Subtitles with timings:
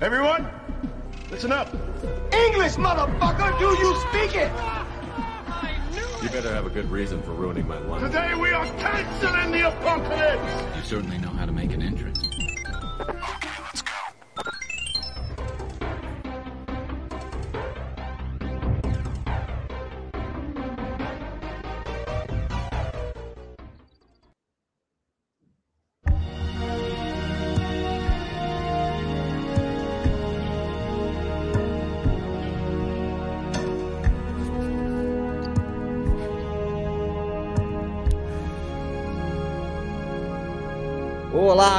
[0.00, 0.48] Everyone,
[1.28, 1.74] listen up.
[2.32, 4.52] English, motherfucker, do you speak it?
[6.22, 8.02] You better have a good reason for ruining my life.
[8.02, 10.76] Today we are canceling the apocalypse.
[10.76, 12.27] You certainly know how to make an entrance.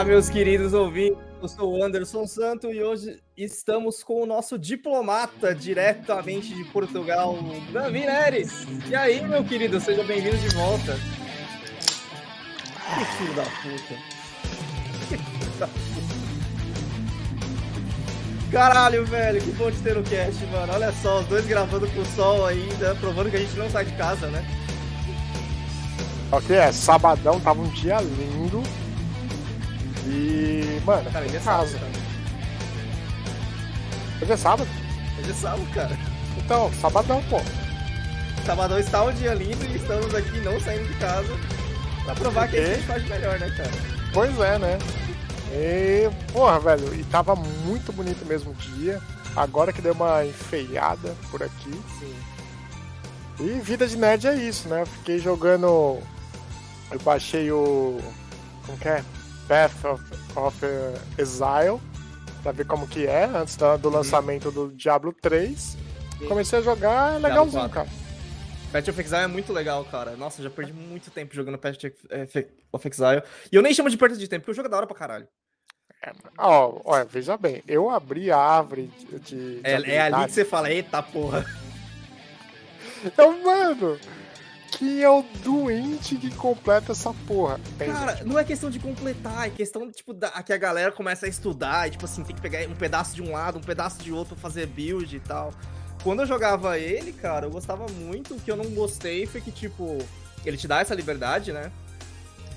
[0.10, 1.20] Meus queridos ouvintes.
[1.40, 7.38] Eu sou o Anderson Santo e hoje estamos com o nosso diplomata diretamente de Portugal,
[7.72, 8.66] Davi Neres.
[8.90, 10.96] E aí, meu querido, seja bem-vindo de volta.
[12.96, 13.96] Que filho da puta.
[15.08, 16.10] Que filho da puta.
[18.52, 20.74] Caralho, velho, que bom te ter no cast, mano.
[20.74, 23.86] Olha só, os dois gravando com o sol ainda, provando que a gente não sai
[23.86, 24.44] de casa, né?
[26.32, 28.64] Ok, é, sabadão tava um dia lindo.
[30.10, 31.80] E, mano, Cara, em é sábado, casa.
[31.80, 31.92] cara.
[34.22, 34.70] Hoje é sábado?
[35.20, 35.98] Hoje é sábado, cara.
[36.38, 37.40] Então, sabadão, pô.
[38.46, 41.38] Sabadão está um dia lindo e estamos aqui não saindo de casa
[42.04, 43.72] pra provar que a gente faz melhor, né, cara?
[44.14, 44.80] Pois é, né?
[45.52, 49.00] E, porra, velho, e tava muito bonito mesmo o dia.
[49.36, 51.72] Agora que deu uma enfeiada por aqui.
[52.00, 52.16] Sim.
[53.40, 54.84] E vida de nerd é isso, né?
[54.86, 56.00] Fiquei jogando.
[56.92, 58.00] Eu baixei o.
[58.66, 59.04] Como que é?
[59.50, 60.04] Path of,
[60.38, 60.58] of
[61.18, 61.82] Exile.
[62.44, 65.60] Pra ver como que é, antes do lançamento do Diablo 3.
[65.60, 66.28] Sim.
[66.28, 67.74] Comecei a jogar, é legalzinho, 4.
[67.74, 67.90] cara.
[68.72, 70.16] Path of Exile é muito legal, cara.
[70.16, 71.78] Nossa, já perdi muito tempo jogando Path
[72.72, 73.24] of Exile.
[73.52, 74.96] E eu nem chamo de perda de tempo, porque o jogo é da hora pra
[74.96, 75.28] caralho.
[76.38, 79.20] Ó, olha, veja bem, eu abri a árvore de.
[79.20, 81.46] de É, é ali que você fala, eita porra.
[83.04, 84.00] Então, mano,
[84.72, 87.60] que é o doente que completa essa porra.
[87.78, 91.26] Tem Cara, não é questão de completar, é questão, tipo, da, que a galera começa
[91.26, 94.02] a estudar e, tipo assim, tem que pegar um pedaço de um lado, um pedaço
[94.02, 95.54] de outro pra fazer build e tal.
[96.04, 98.36] Quando eu jogava ele, cara, eu gostava muito.
[98.36, 99.98] O que eu não gostei foi que, tipo,
[100.46, 101.72] ele te dá essa liberdade, né?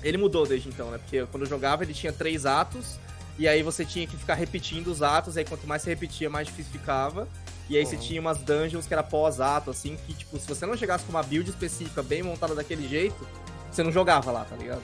[0.01, 0.97] Ele mudou desde então, né?
[0.97, 2.97] Porque quando eu jogava, ele tinha três atos.
[3.37, 5.37] E aí você tinha que ficar repetindo os atos.
[5.37, 7.27] Aí quanto mais você repetia, mais difícil ficava.
[7.69, 8.01] E aí você Uhum.
[8.01, 11.23] tinha umas dungeons que era pós-ato, assim, que, tipo, se você não chegasse com uma
[11.23, 13.25] build específica bem montada daquele jeito,
[13.71, 14.81] você não jogava lá, tá ligado?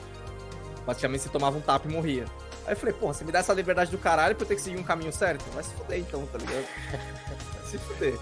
[0.84, 2.24] Praticamente você tomava um tapa e morria.
[2.66, 4.62] Aí eu falei, porra, você me dá essa liberdade do caralho pra eu ter que
[4.62, 5.44] seguir um caminho certo?
[5.52, 6.64] Vai se fuder então, tá ligado?
[7.54, 8.14] Vai se fuder.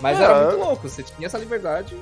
[0.00, 1.96] Mas É, era muito louco, você tinha essa liberdade.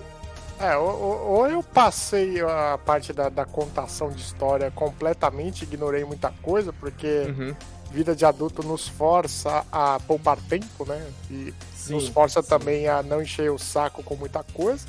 [0.58, 6.72] É, ou eu passei a parte da, da contação de história completamente, ignorei muita coisa,
[6.72, 7.54] porque Uhum.
[7.90, 11.06] Vida de adulto nos força a poupar tempo, né?
[11.30, 11.54] E
[11.88, 12.48] nos Sim, força sim.
[12.48, 14.86] também a não encher o saco com muita coisa.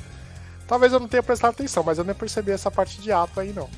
[0.66, 3.52] Talvez eu não tenha prestado atenção, mas eu nem percebi essa parte de ato aí,
[3.52, 3.68] não.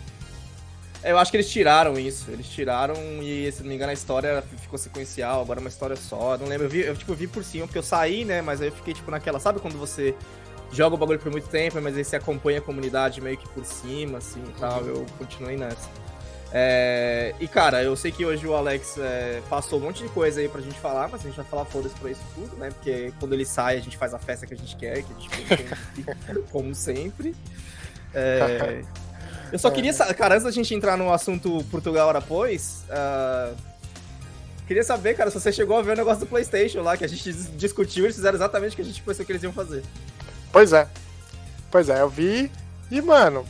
[1.02, 2.30] É, Eu acho que eles tiraram isso.
[2.30, 5.96] Eles tiraram e, se não me engano, a história ficou sequencial, agora é uma história
[5.96, 6.36] só.
[6.36, 8.42] Não lembro, eu vi, eu tipo, vi por cima, porque eu saí, né?
[8.42, 9.38] Mas aí eu fiquei, tipo, naquela.
[9.38, 10.14] Sabe quando você
[10.72, 13.64] joga o bagulho por muito tempo, mas aí você acompanha a comunidade meio que por
[13.64, 14.84] cima, assim e tal.
[14.84, 15.88] Eu continuei nessa.
[16.52, 20.40] É, E, cara, eu sei que hoje o Alex é, passou um monte de coisa
[20.40, 22.70] aí pra gente falar, mas a gente vai falar foda-se pra isso tudo, né?
[22.70, 25.20] Porque quando ele sai, a gente faz a festa que a gente quer, que a
[25.20, 27.34] gente como, sempre.
[28.12, 28.82] É,
[29.52, 33.52] Eu só queria saber, cara, antes da gente entrar no assunto Portugal hora depois, ah,
[34.66, 37.08] queria saber, cara, se você chegou a ver o negócio do PlayStation lá, que a
[37.08, 39.82] gente dis- discutiu, eles fizeram exatamente o que a gente pensou que eles iam fazer.
[40.52, 40.88] Pois é.
[41.70, 42.50] Pois é, eu vi.
[42.90, 43.46] E, mano,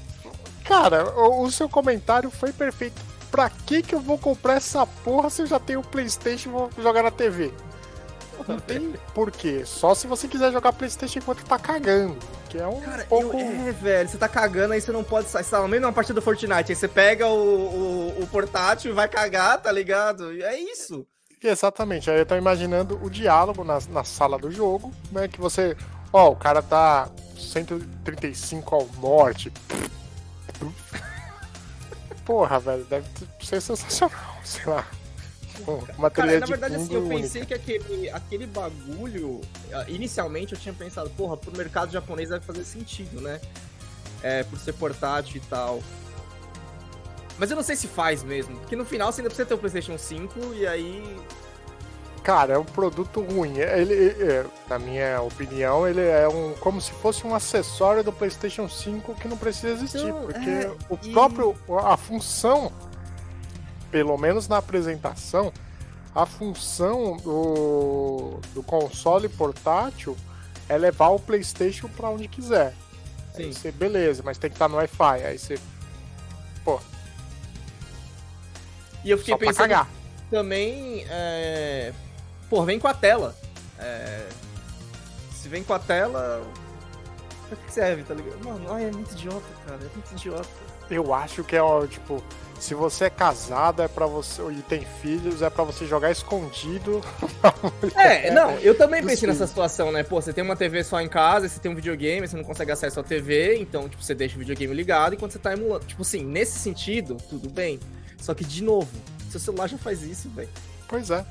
[0.70, 3.00] cara, o, o seu comentário foi perfeito.
[3.30, 6.52] Pra que que eu vou comprar essa porra se eu já tenho o PlayStation e
[6.52, 7.52] vou jogar na TV?
[8.48, 9.64] Não tem porquê.
[9.66, 12.16] Só se você quiser jogar PlayStation enquanto tá cagando.
[12.48, 13.38] Que é um Cara, pouco.
[13.38, 15.80] eu- é, velho, você tá cagando, aí você não pode sair, você tá no meio
[15.80, 17.32] de uma partida do Fortnite, aí você pega o,
[18.18, 20.32] o, o portátil e vai cagar, tá ligado?
[20.42, 21.06] É isso.
[21.42, 22.10] Exatamente.
[22.10, 25.28] Aí eu tô imaginando o diálogo na, na sala do jogo, né?
[25.28, 25.76] Que você.
[26.12, 27.08] Ó, o cara tá
[27.38, 29.52] 135 ao norte.
[32.24, 33.06] Porra, velho, deve
[33.40, 34.86] ser sensacional, sei lá.
[35.98, 37.16] Uma Cara, na de verdade, assim, eu única.
[37.20, 39.42] pensei que aquele, aquele bagulho.
[39.72, 43.40] ah, Inicialmente eu tinha pensado, porra, pro mercado japonês deve fazer sentido, né?
[44.22, 45.82] É, por ser portátil e tal.
[47.38, 48.56] Mas eu não sei se faz mesmo.
[48.60, 51.20] Porque no final você ainda precisa ter o PlayStation 5 e aí.
[52.22, 53.58] Cara, é um produto ruim.
[53.58, 59.14] Ele, na minha opinião, ele é um como se fosse um acessório do PlayStation 5
[59.14, 62.70] que não precisa existir, Então, porque é, o e- próprio a função,
[63.90, 65.50] pelo menos na apresentação,
[66.14, 70.16] a função do, do console portátil
[70.68, 72.74] é levar o PlayStation para onde quiser.
[73.34, 73.44] Sim.
[73.44, 75.24] Aí você, beleza, mas tem que estar no Wi-Fi.
[75.24, 75.58] Aí você.
[76.64, 76.80] Pô.
[79.04, 79.88] E eu fiquei pensando cagar.
[80.30, 81.06] também.
[81.08, 81.92] É...
[82.50, 83.34] Pô, vem com a tela.
[83.78, 84.26] É...
[85.32, 86.44] Se vem com a tela.
[87.48, 88.44] Pra que serve, tá ligado?
[88.44, 89.78] Mano, ai, é muito idiota, cara.
[89.80, 90.48] É muito idiota.
[90.90, 92.22] Eu acho que é, ó, tipo,
[92.58, 97.00] se você é casado é para você e tem filhos, é para você jogar escondido.
[97.94, 99.38] é, não, eu também pensei filhos.
[99.38, 100.02] nessa situação, né?
[100.02, 102.72] Pô, você tem uma TV só em casa, você tem um videogame, você não consegue
[102.72, 105.86] acesso à TV, então, tipo, você deixa o videogame ligado enquanto você tá emulando.
[105.86, 107.78] Tipo assim, nesse sentido, tudo bem.
[108.18, 108.90] Só que, de novo,
[109.30, 110.48] seu celular já faz isso, velho.
[110.88, 111.24] Pois é.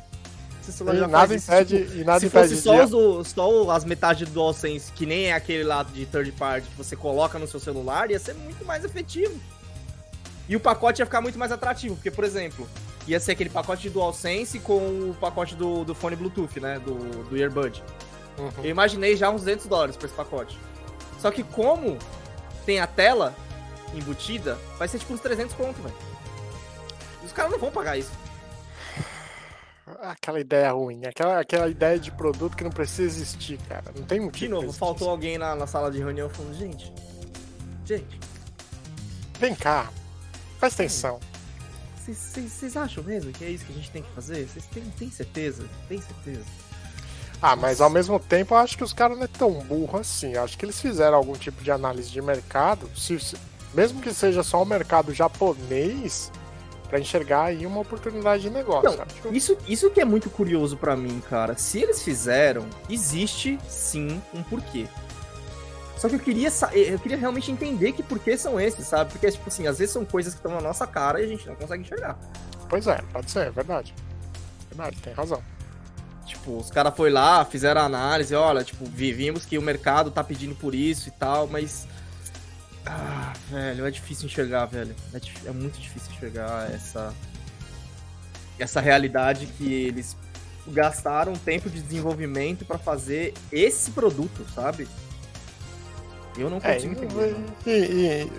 [0.72, 3.72] Celular e já nada impede, isso, tipo, e nada se impede fosse só, os, só
[3.72, 7.38] as metades do DualSense, que nem é aquele lado de third party que você coloca
[7.40, 9.40] no seu celular, ia ser muito mais efetivo.
[10.48, 12.68] E o pacote ia ficar muito mais atrativo, porque, por exemplo,
[13.08, 16.80] ia ser aquele pacote de DualSense com o pacote do, do fone Bluetooth, né?
[16.80, 17.84] Do, do Earbud.
[18.38, 18.52] Uhum.
[18.64, 20.58] Eu imaginei já uns 200 dólares pra esse pacote.
[21.20, 21.98] Só que como
[22.66, 23.36] tem a tela
[23.94, 25.96] embutida, vai ser tipo uns 300 conto, velho.
[27.24, 28.12] Os caras não vão pagar isso.
[30.02, 33.92] Aquela ideia ruim, aquela, aquela ideia de produto que não precisa existir, cara.
[33.96, 34.46] Não tem motivo.
[34.46, 36.94] De novo, faltou alguém na, na sala de reunião falando, gente,
[37.86, 38.20] gente.
[39.40, 39.90] Vem cá,
[40.60, 41.20] Presta atenção.
[42.06, 44.46] Vocês acham mesmo que é isso que a gente tem que fazer?
[44.46, 44.66] Vocês
[44.98, 45.64] têm, certeza?
[45.88, 46.44] Tem certeza?
[47.42, 50.34] Ah, mas ao mesmo tempo eu acho que os caras não é tão burro assim.
[50.34, 53.38] Eu acho que eles fizeram algum tipo de análise de mercado, se, se,
[53.74, 56.32] mesmo que seja só o mercado japonês,
[56.90, 59.00] para enxergar aí uma oportunidade de negócio.
[59.24, 61.56] Não, isso, isso que é muito curioso para mim, cara.
[61.56, 64.88] Se eles fizeram, existe sim um porquê.
[65.98, 69.12] Só que eu queria eu queria realmente entender que por que são esses, sabe?
[69.12, 71.46] Porque, tipo assim, às vezes são coisas que estão na nossa cara e a gente
[71.48, 72.18] não consegue enxergar.
[72.70, 73.94] Pois é, pode ser, é verdade.
[74.70, 75.44] Verdade, tem razão.
[76.26, 80.24] Tipo, os caras foi lá, fizeram a análise, olha, tipo, vimos que o mercado tá
[80.24, 81.88] pedindo por isso e tal, mas.
[82.92, 84.96] Ah, velho, é difícil enxergar, velho.
[85.14, 87.14] É, é muito difícil enxergar essa.
[88.58, 90.18] Essa realidade que eles
[90.68, 94.88] gastaram tempo de desenvolvimento para fazer esse produto, sabe?
[96.38, 97.46] Eu não é, consigo é, entender.
[97.66, 98.32] E, e,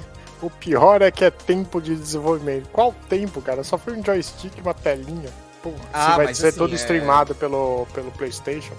[0.40, 2.68] o pior é que é tempo de desenvolvimento.
[2.70, 3.62] Qual tempo, cara?
[3.64, 5.30] Só foi um joystick e uma telinha.
[5.62, 6.76] Porra, ah, vai ser assim, todo é...
[6.76, 8.74] streamado pelo, pelo PlayStation.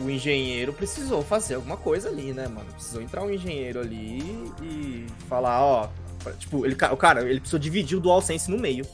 [0.00, 2.66] O engenheiro precisou fazer alguma coisa ali, né, mano?
[2.72, 5.88] Precisou entrar um engenheiro ali e falar, ó.
[6.38, 8.86] Tipo, ele, o cara, ele precisou dividir o DualSense no meio.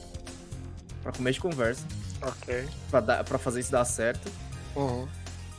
[1.03, 1.87] Pra comer de conversa.
[2.21, 2.69] Ok.
[2.91, 4.31] Pra, dar, pra fazer isso dar certo.
[4.77, 5.09] Uhum.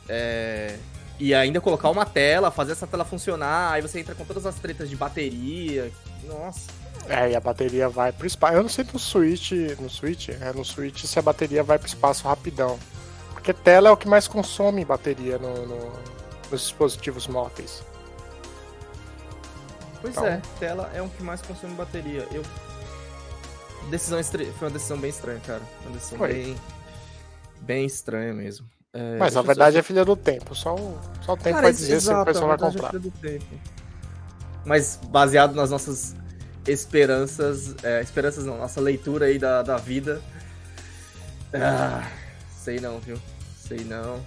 [0.08, 0.76] É,
[1.18, 4.56] e ainda colocar uma tela, fazer essa tela funcionar, aí você entra com todas as
[4.56, 5.90] tretas de bateria.
[6.24, 6.70] Nossa.
[7.08, 8.54] É, e a bateria vai pro espaço.
[8.54, 11.88] Eu não sei no Switch, no Switch, é no Switch se a bateria vai pro
[11.88, 12.78] espaço rapidão.
[13.42, 15.92] Porque tela é o que mais consome bateria no, no
[16.48, 17.82] nos dispositivos móveis.
[20.00, 20.26] Pois então...
[20.26, 22.24] é, tela é o que mais consome bateria.
[22.30, 22.42] Eu
[23.90, 24.46] decisão estre...
[24.52, 25.62] foi uma decisão bem estranha, cara.
[25.84, 26.32] Uma decisão foi.
[26.32, 26.56] bem
[27.62, 28.64] bem estranha mesmo.
[28.92, 29.80] É, Mas a verdade só...
[29.80, 32.24] é filha do tempo, só o, só o tempo Cara, vai dizer exato, se a
[32.24, 32.94] pessoa vai é comprar.
[33.24, 33.38] É
[34.64, 36.14] Mas baseado nas nossas
[36.64, 40.22] esperanças, é, esperanças não, nossa leitura aí da, da vida.
[41.52, 42.08] Ah,
[42.56, 43.18] sei não, viu?
[43.74, 44.20] Sei não.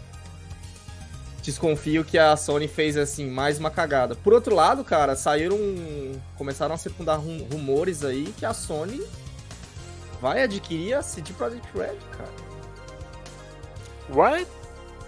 [1.43, 4.15] Desconfio que a Sony fez assim mais uma cagada.
[4.15, 5.59] Por outro lado, cara, saíram.
[6.35, 9.05] Começaram a circundar rumores aí que a Sony
[10.19, 12.33] vai adquirir a CD Projekt Red, cara.
[14.09, 14.47] What?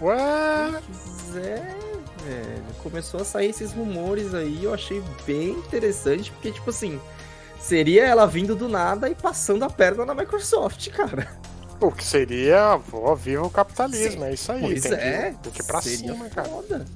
[0.00, 0.84] What?
[0.86, 1.76] Pois é,
[2.24, 2.64] velho.
[2.80, 7.00] Começou a sair esses rumores aí, eu achei bem interessante, porque, tipo assim,
[7.58, 11.28] seria ela vindo do nada e passando a perna na Microsoft, cara.
[11.80, 14.28] O que seria, vou viva o capitalismo, Sim.
[14.28, 14.60] é isso aí.
[14.60, 15.34] Pois é.
[15.46, 16.68] O que pra seria cima, foda.
[16.78, 16.86] cara.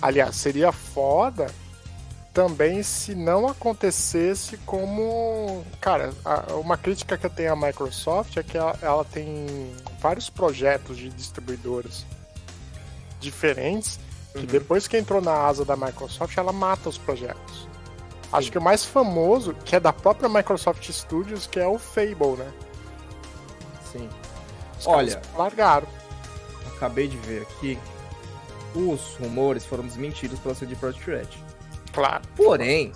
[0.00, 1.46] Aliás, seria foda
[2.32, 5.64] também se não acontecesse como.
[5.80, 9.46] Cara, a, uma crítica que eu tenho à Microsoft é que ela, ela tem
[10.00, 12.06] vários projetos de distribuidoras
[13.20, 14.00] diferentes
[14.32, 14.46] que uhum.
[14.46, 17.68] depois que entrou na asa da Microsoft ela mata os projetos.
[18.32, 22.38] Acho que o mais famoso, que é da própria Microsoft Studios, que é o Fable,
[22.38, 22.50] né?
[23.92, 24.08] Sim.
[24.78, 25.86] Os Olha, largaram.
[26.76, 27.78] Acabei de ver aqui.
[28.74, 31.28] Os rumores foram desmentidos pela CD Projekt Red.
[31.92, 32.22] Claro.
[32.34, 32.92] Porém,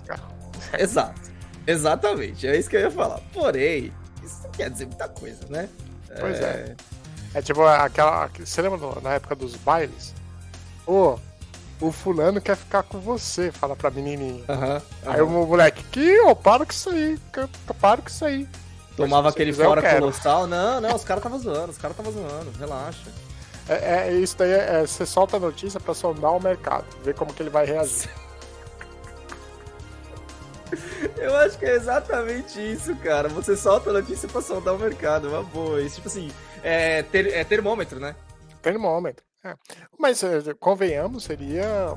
[0.77, 1.21] exato.
[1.67, 3.19] Exatamente, é isso que eu ia falar.
[3.33, 5.69] Porém, isso não quer dizer muita coisa, né?
[6.19, 6.75] Pois é.
[7.33, 8.29] É, é tipo aquela.
[8.39, 10.15] Você lembra na época dos bailes?
[10.85, 11.19] Ô,
[11.79, 14.43] o fulano quer ficar com você, fala pra menininha.
[14.47, 14.81] Uhum, uhum.
[15.05, 17.19] Aí o moleque, que, ô, para com isso aí,
[17.79, 18.47] para com isso aí.
[18.97, 20.47] Tomava aquele quiser, fora colossal.
[20.47, 23.09] Não, não, os caras tava zoando, os caras tava zoando, relaxa.
[23.69, 27.13] É, é- isso daí é, é- você solta a notícia pra sondar o mercado, ver
[27.15, 28.09] como que ele vai reagir.
[31.17, 33.29] Eu acho que é exatamente isso, cara.
[33.29, 35.81] Você solta a notícia pra sondar o mercado, uma boa.
[35.81, 36.29] Isso, tipo assim,
[36.63, 38.15] é, ter- é termômetro, né?
[38.61, 39.23] Termômetro.
[39.45, 39.55] É.
[39.97, 41.95] Mas eh, convenhamos, seria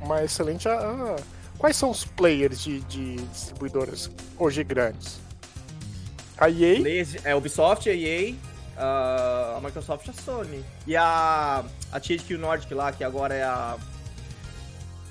[0.00, 0.68] uma excelente.
[0.68, 1.16] ah,
[1.58, 5.18] quais são os players de, de distribuidoras hoje grandes?
[6.42, 8.34] A EA, É Ubisoft, a EA,
[8.76, 10.64] a, a Microsoft e a Sony.
[10.88, 13.76] E a, a THQ Nordic lá, que agora é a...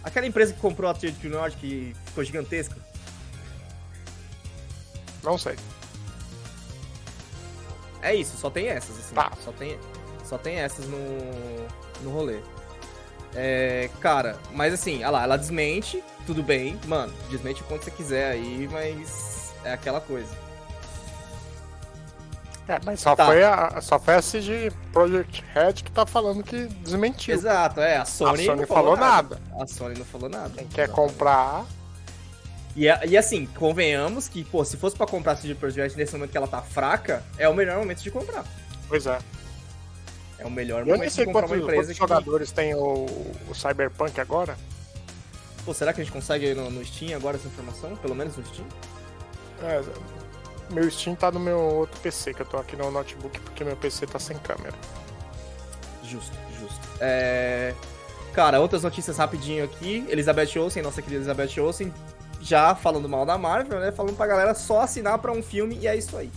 [0.03, 2.75] Aquela empresa que comprou a THQ Nordic que ficou gigantesca.
[5.23, 5.55] não sei.
[8.01, 9.15] É isso, só tem essas, assim.
[9.15, 9.31] Tá.
[9.41, 9.79] Só tem,
[10.25, 10.97] só tem essas no,
[12.03, 12.41] no rolê.
[13.33, 16.77] É, cara, mas assim, olha lá, ela desmente, tudo bem.
[16.87, 20.50] Mano, desmente o quanto você quiser aí, mas é aquela coisa.
[22.71, 23.25] É, mas só, Tá.
[23.25, 27.33] foi a, só foi a CG Project Red que tá falando que desmentiu.
[27.35, 29.41] Exato, é, a Sony, a Sony não falou nada.
[29.59, 30.49] A Sony não falou nada.
[30.57, 31.11] Quem quer Exatamente.
[31.13, 31.65] comprar,
[32.75, 36.31] E, e assim, convenhamos que, pô, se fosse pra comprar a CD Projekt nesse momento
[36.31, 38.45] que ela tá fraca, é o melhor momento de comprar.
[38.87, 39.19] pois é.
[40.39, 41.99] É o melhor momento de comprar quantos, uma empresa quantos que...
[41.99, 43.05] jogadores tem o,
[43.49, 44.57] o Cyberpunk agora.
[45.65, 47.95] Pô, será que a gente consegue no, no Steam agora essa informação?
[47.97, 48.65] Pelo menos no Steam?
[49.63, 49.81] É,
[50.71, 53.75] meu Steam tá no meu outro PC, que eu tô aqui no notebook porque meu
[53.75, 54.75] PC tá sem câmera.
[56.03, 56.79] Justo, justo.
[56.99, 57.73] É...
[58.33, 60.05] Cara, outras notícias rapidinho aqui.
[60.09, 61.93] Elizabeth Olsen, nossa querida Elizabeth Olsen,
[62.39, 63.91] já falando mal da Marvel, né?
[63.91, 66.31] Falando pra galera só assinar pra um filme e é isso aí.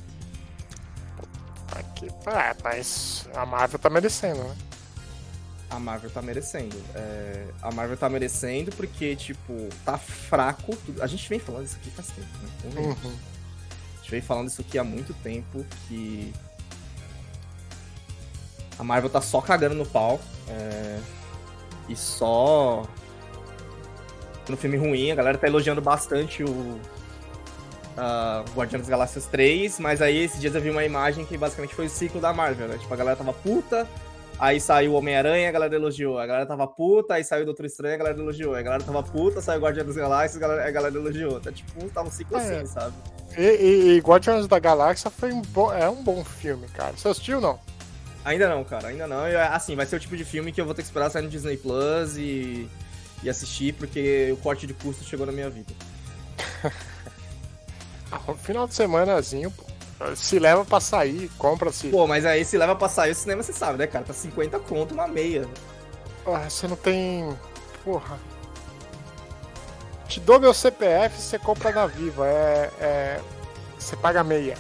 [1.73, 4.57] Aqui, é, mas a Marvel tá merecendo, né?
[5.71, 6.77] A Marvel tá merecendo.
[6.95, 10.77] É, A Marvel tá merecendo porque, tipo, tá fraco.
[11.01, 12.29] A gente vem falando isso aqui faz tempo,
[12.75, 12.81] né?
[12.81, 13.17] Uhum.
[14.05, 16.31] Gente vem falando isso aqui há muito tempo, que
[18.79, 20.21] a Marvel tá só cagando no pau.
[20.47, 20.99] é,
[21.89, 22.87] E só.
[24.47, 26.51] No filme ruim, a galera tá elogiando bastante o.
[26.51, 31.75] Uh, Guardiões das Galáxias 3, mas aí esses dias eu vi uma imagem que basicamente
[31.75, 32.77] foi o ciclo da Marvel, né?
[32.77, 33.89] Tipo, a galera tava puta,
[34.39, 36.19] aí saiu o Homem-Aranha, a galera elogiou.
[36.19, 38.55] A galera tava puta, aí saiu o Doutor Estranho, a galera elogiou.
[38.55, 41.41] A galera tava puta, saiu o Guardiões das Galáxias, a galera, a galera elogiou.
[41.41, 42.41] Tá tipo, tava um ciclo É.
[42.41, 42.95] assim, sabe?
[43.37, 46.93] E, e, e Guardians da Galáxia foi um bo- é um bom filme, cara.
[46.97, 47.59] Você assistiu não?
[48.25, 49.27] Ainda não, cara, ainda não.
[49.29, 51.23] Eu, assim, vai ser o tipo de filme que eu vou ter que esperar sair
[51.23, 52.69] no Disney Plus e,
[53.23, 55.73] e assistir, porque o corte de custo chegou na minha vida.
[58.13, 59.65] Ah, um final de semanazinho, pô.
[60.17, 61.89] Se leva pra sair, compra-se.
[61.89, 64.05] Pô, mas aí se leva pra sair o cinema, você sabe, né, cara?
[64.05, 65.47] Tá 50 conto uma meia.
[66.27, 67.37] Ah, você não tem.
[67.85, 68.19] Porra.
[70.09, 72.27] Te dou meu CPF você compra na Viva.
[72.27, 72.71] É.
[72.81, 73.21] é...
[73.79, 74.57] Você paga meia.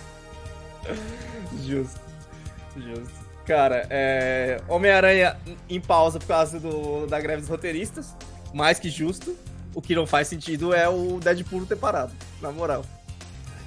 [1.62, 2.00] Justo.
[2.76, 3.24] Justo.
[3.46, 4.60] Cara, é...
[4.68, 5.38] Homem-Aranha
[5.68, 7.06] em pausa por causa do...
[7.06, 8.14] da greve dos roteiristas.
[8.52, 9.36] Mais que justo.
[9.74, 12.84] O que não faz sentido é o Deadpool ter parado, na moral.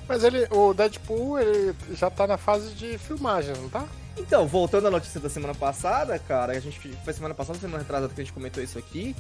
[0.08, 3.86] Mas ele, o Deadpool ele já tá na fase de filmagem, não tá?
[4.18, 8.14] Então, voltando à notícia da semana passada, cara, a gente foi semana passada, semana retrasada
[8.14, 9.16] que a gente comentou isso aqui.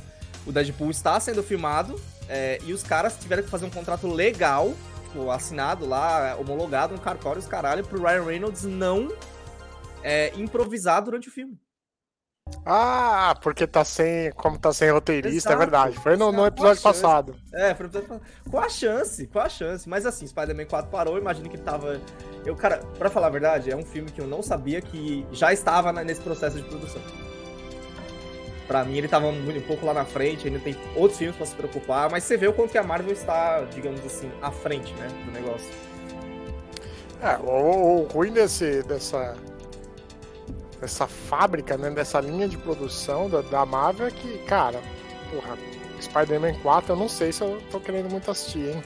[0.45, 4.73] O Deadpool está sendo filmado é, e os caras tiveram que fazer um contrato legal,
[5.33, 9.11] assinado lá, homologado, um cartório, os caralho, pro Ryan Reynolds não
[10.03, 11.59] é, improvisar durante o filme.
[12.65, 14.31] Ah, porque tá sem.
[14.33, 15.95] Como tá sem roteirista, é Exato, verdade.
[15.99, 17.35] Foi no, no episódio passado.
[17.53, 18.01] É, foi pra-
[18.49, 19.87] com a chance, com a chance.
[19.87, 22.01] Mas assim, Spider-Man 4 parou, imagino que tava.
[22.45, 25.53] Eu, cara, pra falar a verdade, é um filme que eu não sabia que já
[25.53, 27.01] estava nesse processo de produção.
[28.67, 31.55] Pra mim, ele tava um pouco lá na frente, ainda tem outros filmes pra se
[31.55, 35.07] preocupar, mas você vê o quanto que a Marvel está, digamos assim, à frente, né,
[35.25, 35.71] do negócio.
[37.21, 39.35] É, o, o ruim desse, dessa.
[40.79, 41.89] Dessa fábrica, né?
[41.89, 44.79] Dessa linha de produção da, da Marvel é que, cara,
[45.31, 45.57] porra,
[45.99, 48.83] Spider-Man 4 eu não sei se eu tô querendo muito assistir, hein?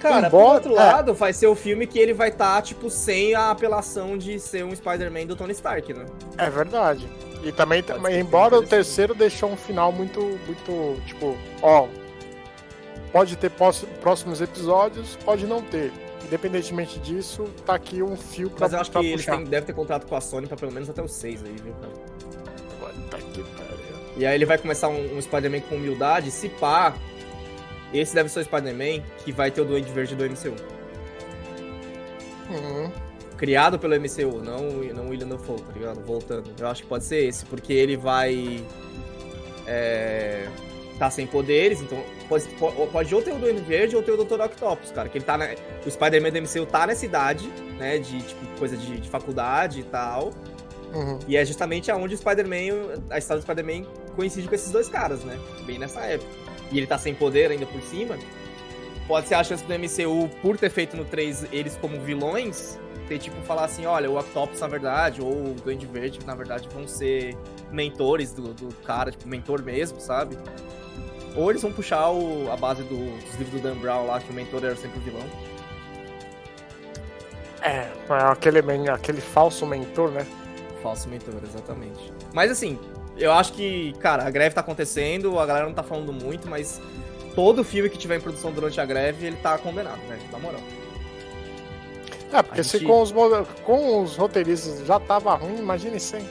[0.00, 0.76] Cara, Embora- por outro é.
[0.76, 4.62] lado, vai ser o filme que ele vai estar, tipo, sem a apelação de ser
[4.62, 6.04] um Spider-Man do Tony Stark, né?
[6.36, 7.08] É verdade.
[7.42, 11.88] E também, também embora o terceiro deixou um final muito, muito, tipo, ó,
[13.12, 13.50] pode ter
[14.02, 15.90] próximos episódios, pode não ter.
[16.34, 19.72] Independentemente disso, tá aqui um fio pra, Mas eu acho que eles têm, devem ter
[19.72, 21.92] contrato com a Sony pra pelo menos até os 6 aí, viu, cara?
[22.80, 23.96] Puta que pariu.
[24.16, 26.92] E aí ele vai começar um, um Spider-Man com humildade, se pá.
[27.92, 30.56] Esse deve ser o Spider-Man que vai ter o Duende Verde do MCU.
[32.50, 32.90] Uhum.
[33.36, 36.00] Criado pelo MCU, não, não William Dafoe, tá ligado?
[36.04, 36.50] Voltando.
[36.58, 38.60] Eu acho que pode ser esse, porque ele vai.
[39.68, 40.48] É...
[40.98, 42.46] tá sem poderes, então pode,
[42.92, 44.40] pode ou ter o Duende Verde ou ter o Dr.
[44.40, 45.08] Octopus, cara.
[45.08, 45.48] Que ele tá na,
[45.84, 47.48] O Spider-Man do MCU tá nessa idade,
[47.78, 47.98] né?
[47.98, 50.32] De tipo, coisa de, de faculdade e tal.
[50.92, 51.18] Uhum.
[51.26, 55.24] E é justamente aonde o Spider-Man, a história do Spider-Man coincide com esses dois caras,
[55.24, 55.38] né?
[55.66, 56.30] Bem nessa época.
[56.70, 58.16] E ele tá sem poder ainda por cima.
[59.06, 63.18] Pode ser a chance do MCU, por ter feito no 3 eles como vilões, ter
[63.18, 66.88] tipo falar assim, olha, o Octopus na verdade, ou o Duende Verde, na verdade, vão
[66.88, 67.36] ser
[67.70, 70.38] mentores do, do cara, tipo, mentor mesmo, sabe?
[71.36, 74.30] Ou eles vão puxar o, a base do, dos livros do Dan Brown lá, que
[74.30, 75.26] o mentor era sempre o vilão.
[77.62, 77.88] É,
[78.30, 78.60] aquele,
[78.90, 80.26] aquele falso mentor, né?
[80.82, 82.12] Falso mentor, exatamente.
[82.32, 82.78] Mas assim,
[83.16, 86.80] eu acho que, cara, a greve tá acontecendo, a galera não tá falando muito, mas
[87.34, 90.18] todo filme que tiver em produção durante a greve, ele tá condenado, né?
[90.30, 90.60] Na moral.
[92.32, 92.86] É, porque a se gente...
[92.86, 93.12] com, os,
[93.64, 96.24] com os roteiristas já tava ruim, imagine sem.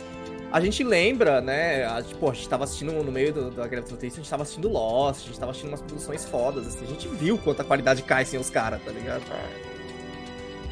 [0.54, 1.84] A gente lembra, né?
[1.84, 5.24] A, tipo, a gente tava assistindo no meio do, da a gente tava assistindo Lost,
[5.24, 8.40] a gente tava assistindo umas produções fodas, assim, a gente viu quanta qualidade cai sem
[8.40, 9.24] os caras, tá ligado?
[9.32, 9.74] É.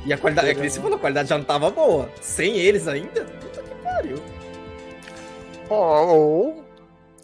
[0.06, 2.08] E a qualidade, é que você falou, a qualidade já não tava boa.
[2.22, 3.26] Sem eles ainda?
[3.26, 4.18] Puta que pariu.
[5.68, 6.64] Ou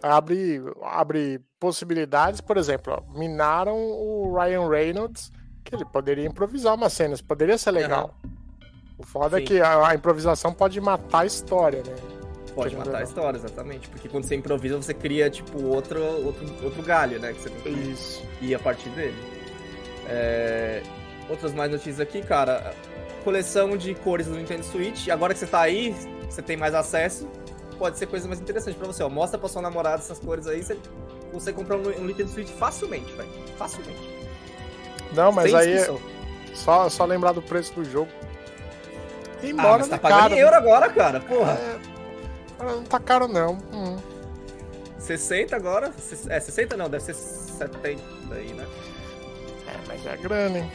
[0.01, 5.31] abre, abre possibilidades, por exemplo, ó, minaram o Ryan Reynolds,
[5.63, 8.15] que ele poderia improvisar umas cenas, poderia ser legal.
[8.23, 8.31] Uhum.
[8.97, 9.43] O foda é Sim.
[9.43, 12.16] é que a, a, improvisação pode matar a história, né?
[12.63, 13.87] Pode matar a história, exatamente.
[13.89, 17.33] Porque quando você improvisa, você cria, tipo, outro, outro, outro galho, né?
[17.33, 18.23] Que você tem que Isso.
[18.41, 19.17] ir a partir dele.
[20.07, 20.81] É...
[21.29, 22.73] Outras mais notícias aqui, cara.
[23.23, 25.09] Coleção de cores do Nintendo Switch.
[25.09, 25.95] Agora que você tá aí,
[26.29, 27.27] você tem mais acesso
[27.77, 29.09] pode ser coisa mais interessante pra você, ó.
[29.09, 30.77] Mostra pra sua namorada essas cores aí, você
[31.31, 33.29] consegue comprar um, Nintendo Switch facilmente, velho.
[33.57, 34.17] Facilmente.
[35.13, 35.73] Não, mas Sem aí.
[35.73, 35.95] É
[36.53, 38.11] só, só lembrar do preço do jogo.
[39.43, 41.51] E embora ah, mas tá pagando caro, euro agora, cara, porra.
[41.51, 41.79] É,
[42.65, 43.53] não tá caro não.
[43.73, 43.97] Hum.
[44.99, 45.93] 60 agora?
[46.29, 48.67] É, 60 não, deve ser 70 aí, né?
[49.67, 50.71] É, mas é grana, hein?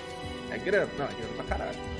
[0.50, 1.92] É grana, não, é grana pra caralho.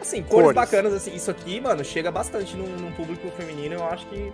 [0.00, 3.84] Assim, cores, cores, bacanas, assim, isso aqui, mano, chega bastante num, num, público feminino, eu
[3.84, 4.32] acho que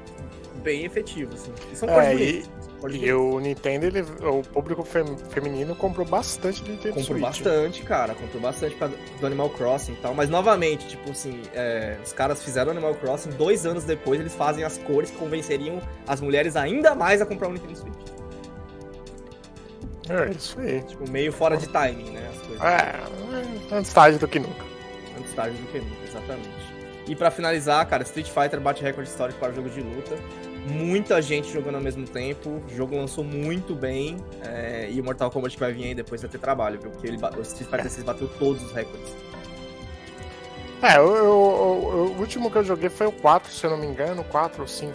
[0.67, 1.53] bem efetivo, assim.
[1.73, 2.51] E são cores é, bonitas.
[2.93, 7.09] E, e o Nintendo, ele, o público fem, feminino comprou bastante Nintendo comprou Switch.
[7.09, 11.41] Comprou bastante, cara, comprou bastante pra, do Animal Crossing e tal, mas novamente, tipo assim,
[11.55, 15.81] é, os caras fizeram Animal Crossing, dois anos depois eles fazem as cores que convenceriam
[16.07, 17.95] as mulheres ainda mais a comprar o Nintendo Switch.
[20.09, 20.83] É, isso aí.
[20.83, 22.31] Tipo, meio fora de timing, né?
[22.31, 22.65] As coisas.
[22.65, 24.77] É, antes tarde do que nunca
[25.19, 26.77] antes tarde do que nunca, exatamente.
[27.09, 30.17] E para finalizar, cara, Street Fighter bate recorde histórico para o jogo de luta.
[30.67, 32.61] Muita gente jogando ao mesmo tempo.
[32.67, 34.17] O jogo lançou muito bem.
[34.45, 36.91] É, e o Mortal Kombat vai vir aí depois vai ter trabalho, viu?
[36.91, 39.15] Porque ele, o Street Fighter 6 bateu todos os recordes.
[40.83, 43.87] É, o, o, o, último que eu joguei foi o 4, se eu não me
[43.87, 44.93] engano, 4 ou 5.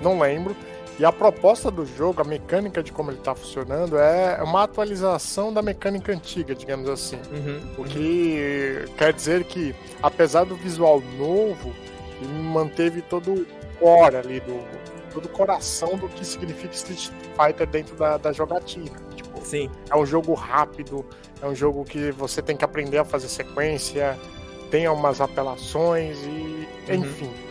[0.00, 0.56] Não lembro.
[0.98, 5.52] E a proposta do jogo, a mecânica de como ele está funcionando, é uma atualização
[5.52, 7.18] da mecânica antiga, digamos assim.
[7.30, 8.94] Uhum, o que uhum.
[8.96, 11.70] quer dizer que, apesar do visual novo,
[12.22, 13.46] ele manteve todo
[13.78, 14.60] core ali, do,
[15.12, 18.98] todo o coração do que significa Street Fighter dentro da, da jogatina.
[19.14, 19.70] Tipo, Sim.
[19.90, 21.04] É um jogo rápido,
[21.40, 24.18] é um jogo que você tem que aprender a fazer sequência,
[24.70, 26.94] tem umas apelações e, uhum.
[26.94, 27.46] enfim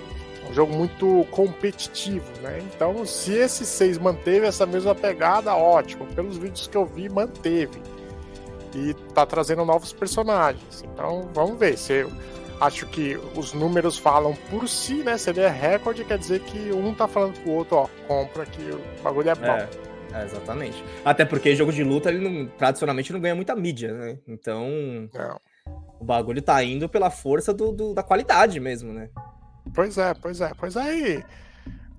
[0.50, 2.60] um jogo muito competitivo, né?
[2.74, 6.06] Então, se esse 6 manteve essa mesma pegada, ótimo.
[6.08, 7.82] Pelos vídeos que eu vi, manteve.
[8.74, 10.84] E tá trazendo novos personagens.
[10.84, 11.78] Então, vamos ver.
[11.78, 12.06] Se
[12.60, 15.18] acho que os números falam por si, né?
[15.18, 18.62] Se ele é recorde, quer dizer que um tá falando pro outro, ó, compra que
[18.62, 19.46] o bagulho é bom.
[19.46, 19.70] É.
[20.14, 20.82] É, exatamente.
[21.04, 24.18] Até porque jogo de luta, ele não, tradicionalmente não ganha muita mídia, né?
[24.26, 24.70] Então.
[25.14, 25.40] Não.
[26.00, 29.10] O bagulho tá indo pela força do, do, da qualidade mesmo, né?
[29.74, 31.24] Pois é, pois é, pois aí.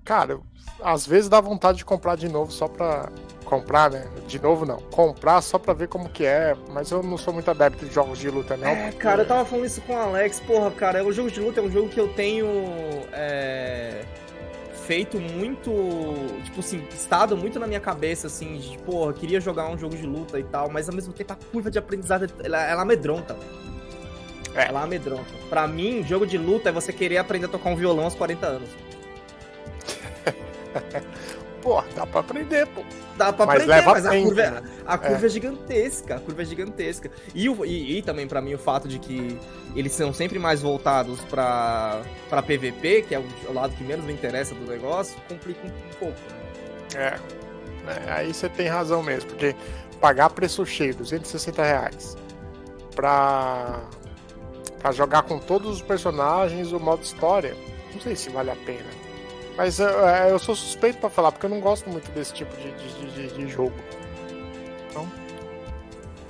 [0.03, 0.39] Cara,
[0.81, 3.11] às vezes dá vontade de comprar de novo só pra.
[3.47, 4.07] Comprar, né?
[4.27, 4.77] De novo não.
[4.91, 6.55] Comprar só pra ver como que é.
[6.69, 8.67] Mas eu não sou muito adepto de jogos de luta, não.
[8.67, 8.97] É, porque...
[8.97, 10.39] cara, eu tava falando isso com o Alex.
[10.41, 12.47] Porra, cara, o jogo de luta é um jogo que eu tenho.
[13.13, 14.03] É
[14.85, 15.69] feito muito,
[16.45, 20.07] tipo assim, estado muito na minha cabeça, assim, de, porra, queria jogar um jogo de
[20.07, 23.35] luta e tal, mas ao mesmo tempo a curva de aprendizado, ela, ela amedronta,
[24.57, 24.69] é.
[24.69, 25.29] Ela amedronta.
[25.49, 28.45] Pra mim, jogo de luta é você querer aprender a tocar um violão aos 40
[28.47, 28.69] anos.
[31.67, 32.81] pô, dá pra aprender, pô.
[33.17, 34.63] Dá pra mas aprender, mas a curva, é, né?
[34.85, 35.25] a curva é.
[35.25, 35.29] é.
[35.29, 36.15] gigantesca.
[36.15, 37.11] A curva é gigantesca.
[37.35, 39.37] E, o, e, e, também, pra mim, o fato de que
[39.75, 44.05] eles são sempre mais voltados pra, pra PVP, que é o, o lado que menos
[44.05, 46.19] me interessa do negócio, complica um, um pouco.
[46.93, 46.95] Né?
[46.95, 47.19] É.
[47.91, 48.11] é.
[48.11, 49.53] Aí você tem razão mesmo, porque
[49.99, 52.15] pagar preço cheio, 260 reais,
[52.95, 53.81] pra
[54.79, 57.57] Pra jogar com todos os personagens o modo história,
[57.91, 58.85] não sei se vale a pena.
[59.57, 62.55] Mas eu, é, eu sou suspeito pra falar, porque eu não gosto muito desse tipo
[62.57, 63.73] de, de, de, de jogo.
[64.87, 65.11] Então.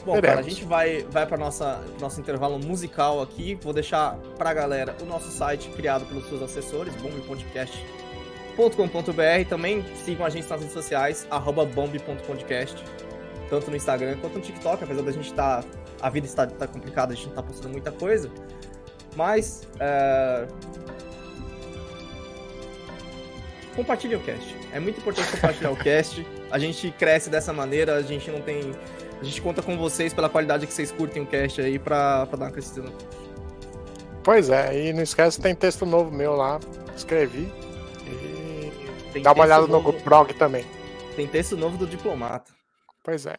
[0.06, 3.56] Bom, cara, a gente vai, vai para nossa nosso intervalo musical aqui.
[3.56, 9.50] Vou deixar pra galera o nosso site criado pelos seus assessores, bomb.podcast.com.br.
[9.50, 12.82] Também sigam a gente nas redes sociais, arroba bomb.podcast,
[13.50, 15.66] tanto no Instagram quanto no TikTok, apesar da gente estar.
[16.02, 18.32] a vida está tá complicada, a gente não tá postando muita coisa.
[19.18, 19.68] Mas.
[19.82, 20.48] É...
[23.78, 24.58] Compartilhe o cast.
[24.74, 26.28] É muito importante compartilhar o cast.
[26.52, 28.74] A gente cresce dessa maneira, a gente não tem.
[29.22, 32.38] A gente conta com vocês pela qualidade que vocês curtem o cast aí pra, pra
[32.38, 32.92] dar uma crescida.
[34.24, 36.60] Pois é, e não esquece, tem texto novo meu lá.
[36.96, 37.50] Escrevi.
[38.06, 38.72] E
[39.14, 40.66] Tem dá uma olhada no novo- blog também.
[41.16, 42.52] Tem texto novo do Diplomata.
[43.04, 43.36] Pois é.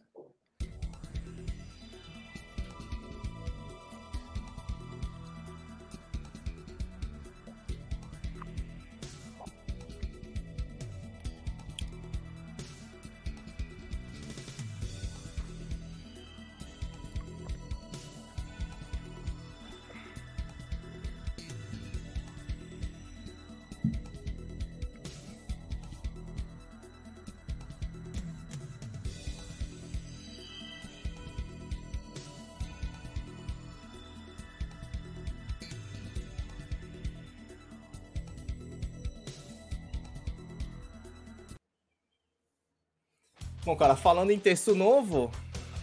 [43.69, 45.31] Bom, cara, falando em texto novo,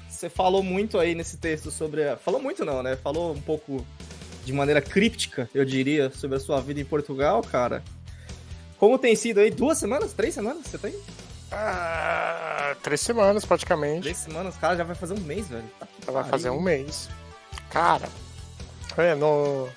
[0.09, 2.03] você falou muito aí nesse texto sobre.
[2.03, 2.95] a- Falou muito não, né?
[2.95, 3.85] Falou um pouco
[4.43, 7.83] de maneira críptica, eu diria, sobre a sua vida em Portugal, cara.
[8.79, 9.51] Como tem sido aí?
[9.51, 10.13] Duas semanas?
[10.13, 10.65] Três semanas?
[10.65, 10.95] Você tem?
[11.51, 14.01] Ah, três semanas praticamente.
[14.01, 14.55] Três semanas?
[14.57, 15.63] Cara, já vai fazer um mês, velho.
[16.03, 17.07] Tá vai fazer um mês.
[17.69, 18.09] Cara,
[18.97, 19.69] é, no...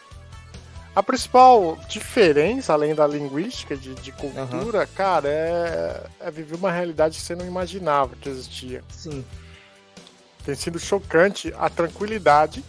[0.99, 7.17] a principal diferença, além da linguística, de, de cultura, cara, é, é viver uma realidade
[7.19, 8.83] que você não imaginava que existia.
[8.91, 9.25] Sim.
[10.45, 12.65] Tem sido chocante a tranquilidade.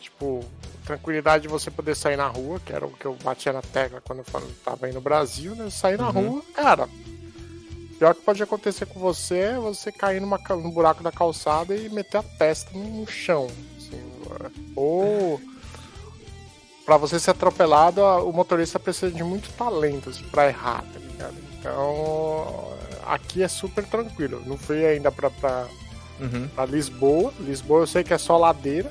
[0.00, 0.42] Tipo,
[0.84, 4.00] tranquilidade de você poder sair na rua, que era o que eu batia na tecla
[4.00, 5.68] quando eu tava aí no Brasil, né?
[5.68, 6.28] Sair na Uhum.
[6.30, 6.88] rua, cara.
[7.98, 11.88] Pior que pode acontecer com você é você cair numa, no buraco da calçada e
[11.90, 13.46] meter a testa no chão.
[13.76, 14.00] assim,
[14.74, 15.38] ou
[16.86, 21.34] pra você ser atropelado, o motorista precisa de muito talento assim, pra errar, tá ligado?
[21.58, 22.72] Então,
[23.04, 24.40] aqui é super tranquilo.
[24.46, 25.66] Não fui ainda pra, pra,
[26.20, 26.48] Uhum.
[26.54, 27.32] pra Lisboa.
[27.40, 28.88] Lisboa eu sei que é só ladeira.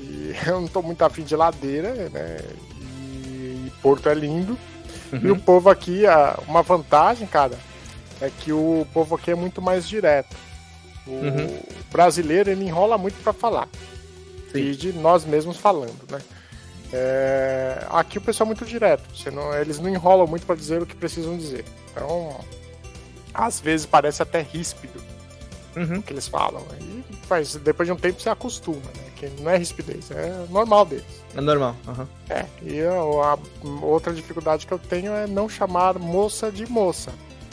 [0.00, 2.38] E eu não tô muito afim de ladeira, né?
[2.78, 4.58] E, e Porto é lindo.
[5.12, 6.02] E o povo aqui,
[6.46, 7.58] uma vantagem, cara,
[8.20, 10.36] é que o povo aqui é muito mais direto.
[11.06, 11.60] O Uhum.
[11.90, 13.68] brasileiro, ele enrola muito pra falar.
[14.52, 14.58] Sim.
[14.58, 16.20] E de nós mesmos falando, né?
[16.92, 19.02] É, aqui o pessoal é muito direto.
[19.32, 21.64] Não, eles não enrolam muito pra dizer o que precisam dizer.
[21.92, 22.36] Então,
[23.32, 25.00] às vezes parece até ríspido
[25.76, 25.98] Uhum.
[25.98, 26.64] o que eles falam.
[26.80, 29.10] E faz, depois de um tempo você acostuma, né?
[29.16, 31.04] Que não é rispidez, é normal deles.
[31.36, 31.76] É normal.
[31.86, 32.08] aham.
[32.28, 33.38] É, e a,
[33.82, 37.12] outra dificuldade que eu tenho é não chamar moça de moça.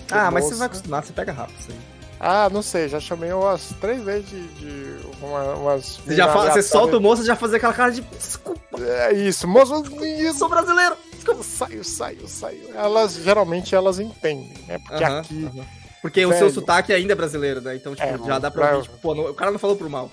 [0.09, 1.77] Ah, mas você moça- vai acostumar, você pega rápido isso aí.
[2.19, 5.97] Ah, não sei, já chamei umas três vezes de, de uma, umas.
[5.97, 9.13] Você, já fala, você solta o moço e já fazer aquela cara de desculpa, É
[9.13, 9.73] isso, moça.
[9.75, 10.95] eu Isso, sou brasileiro.
[11.13, 11.43] Desculpa.
[11.43, 12.71] saiu, saiu, saiu.
[12.73, 14.79] Elas geralmente elas entendem, né?
[14.79, 15.45] Porque Aham, aqui.
[15.45, 15.65] aham.
[16.01, 16.39] Porque o Velho.
[16.39, 17.75] seu sotaque ainda é brasileiro, né?
[17.75, 19.89] Então, tipo, É, já dá pra ouvir, tipo, pô, não- o cara não falou por
[19.89, 20.09] mal.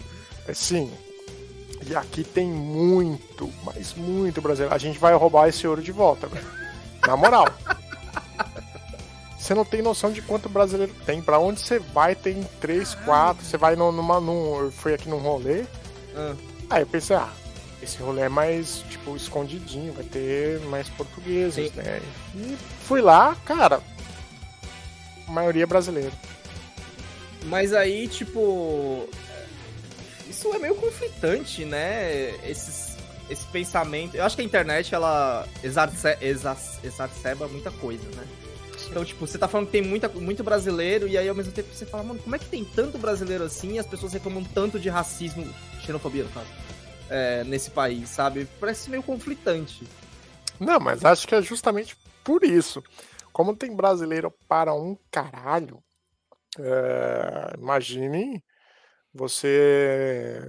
[0.52, 0.90] Sim.
[1.86, 4.74] E aqui tem muito, mas muito brasileiro.
[4.74, 6.44] A gente vai roubar esse ouro de volta, velho.
[7.06, 7.46] Na moral.
[9.44, 11.20] Você não tem noção de quanto brasileiro tem.
[11.20, 13.44] Pra onde você vai, tem três, quatro.
[13.44, 14.18] Você vai numa.
[14.18, 15.66] Num, eu fui aqui num rolê.
[16.16, 16.34] Ah,
[16.70, 17.30] Aí eu pensei, ah,
[17.82, 21.76] esse rolê é mais, tipo, escondidinho, vai ter mais portugueses, Sim.
[21.76, 22.00] né?
[22.34, 23.82] E fui lá, cara.
[25.28, 26.12] A maioria é brasileiro.
[27.44, 29.06] Mas aí, tipo.
[30.26, 32.30] Isso é meio conflitante, né?
[32.48, 32.96] Esses,
[33.28, 34.14] esse pensamento.
[34.14, 38.26] Eu acho que a internet, ela exacerba muita coisa, né?
[38.94, 41.68] Então, tipo, você tá falando que tem muita, muito brasileiro, e aí ao mesmo tempo
[41.74, 44.78] você fala, mano, como é que tem tanto brasileiro assim e as pessoas reclamam tanto
[44.78, 45.44] de racismo,
[45.84, 46.46] xenofobia, no caso,
[47.10, 48.46] é, nesse país, sabe?
[48.60, 49.82] Parece meio conflitante.
[50.60, 52.84] Não, mas acho que é justamente por isso.
[53.32, 55.82] Como tem brasileiro para um caralho,
[56.56, 58.44] é, imagine
[59.12, 60.40] você.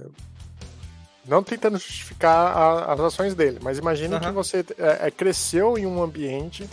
[1.24, 4.20] Não tentando justificar a- as ações dele, mas imagine Aham.
[4.20, 6.70] que você é, é, cresceu em um ambiente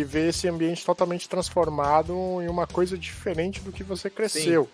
[0.00, 4.68] e vê esse ambiente totalmente transformado em uma coisa diferente do que você cresceu.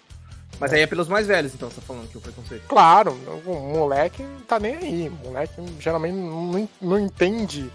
[0.61, 2.62] Mas aí é pelos mais velhos, então, você tá falando que o preconceito.
[2.68, 3.12] Claro,
[3.46, 5.09] o moleque não tá nem aí.
[5.09, 7.70] O moleque geralmente não, não entende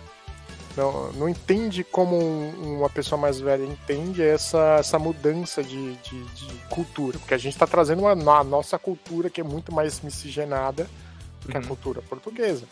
[0.76, 6.24] não, não entende como um- uma pessoa mais velha entende essa, essa mudança de, de,
[6.34, 7.20] de cultura.
[7.20, 10.90] Porque a gente está trazendo uma, a nossa cultura que é muito mais miscigenada
[11.42, 11.68] do que a Uhum.
[11.68, 12.66] cultura portuguesa.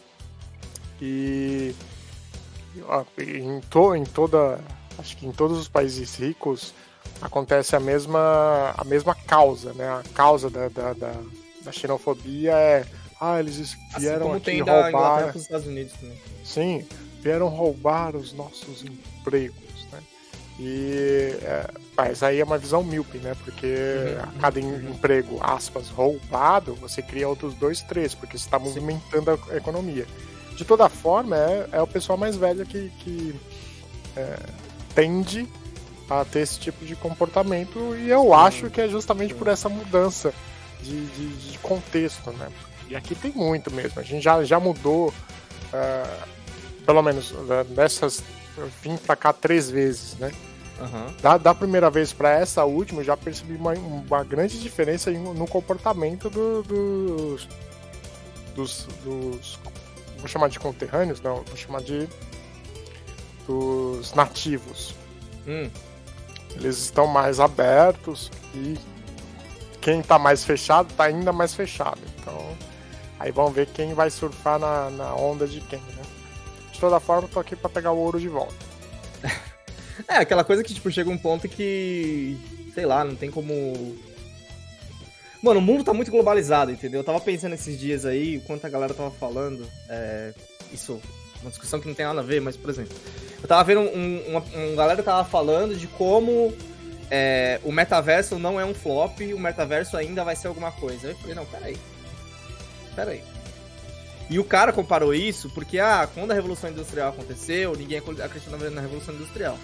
[0.99, 1.75] E
[3.17, 4.59] em, to, em toda.
[4.97, 6.73] Acho que em todos os países ricos
[7.21, 9.87] acontece a mesma, a mesma causa, né?
[9.89, 11.13] A causa da, da, da,
[11.63, 12.85] da xenofobia é.
[13.19, 15.27] Ah, eles Assim vieram como aqui roubar.
[15.27, 16.17] para os Estados Unidos também.
[16.43, 16.85] Sim,
[17.21, 19.99] vieram roubar os nossos empregos, né?
[20.59, 23.35] E é, mas aí é uma visão míope, né?
[23.43, 28.45] Porque Uhum, a cada em- emprego, aspas, roubado, você cria outros dois, três, porque você
[28.45, 30.07] está movimentando a economia.
[30.55, 33.35] De toda forma, é, é o pessoal mais velho que, que
[34.15, 34.35] é,
[34.93, 35.47] tende
[36.09, 40.33] a ter esse tipo de comportamento e eu acho que é justamente por essa mudança
[40.81, 42.49] de, de, de contexto, né?
[42.89, 43.99] E aqui tem muito mesmo.
[43.99, 45.13] A gente já, já mudou,
[45.73, 46.25] ah,
[46.85, 48.21] pelo menos ah, dessas.
[48.57, 50.31] Eu vim pra cá três vezes, né?
[50.81, 51.13] Aham.
[51.21, 55.47] Da, da primeira vez pra essa última, eu já percebi uma, uma grande diferença no
[55.47, 57.47] comportamento do- dos,
[58.55, 59.59] dos, dos.
[60.21, 61.19] Vou chamar de conterrâneos?
[61.19, 62.07] Não, vou chamar de.
[63.45, 64.95] dos nativos.
[65.47, 65.69] Hum.
[66.55, 68.77] Eles estão mais abertos e
[69.81, 71.99] quem tá mais fechado tá ainda mais fechado.
[72.19, 72.55] Então,
[73.19, 76.03] aí vamos ver quem vai surfar na, na onda de quem, né?
[76.71, 78.53] De toda forma, eu tô aqui pra pegar o ouro de volta.
[80.07, 82.35] É, aquela coisa que, tipo, chega um ponto que.
[82.73, 83.95] Sei lá, não tem como.
[85.41, 86.99] Mano, o mundo tá muito globalizado, entendeu?
[86.99, 89.67] Eu tava pensando esses dias aí, o quanto a galera tava falando.
[89.89, 90.33] É,
[90.71, 91.01] isso,
[91.41, 92.95] uma discussão que não tem nada a ver, mas, por exemplo,
[93.41, 96.53] eu tava vendo um, uma, uma galera tava falando de como
[97.09, 101.09] é, o metaverso não é um flop, o metaverso ainda vai ser alguma coisa.
[101.09, 101.77] Eu falei, não, peraí.
[102.95, 103.23] Peraí.
[104.29, 108.69] E o cara comparou isso porque, ah, quando a Revolução Industrial aconteceu, ninguém acreditou na
[108.69, 109.57] na Revolução Industrial.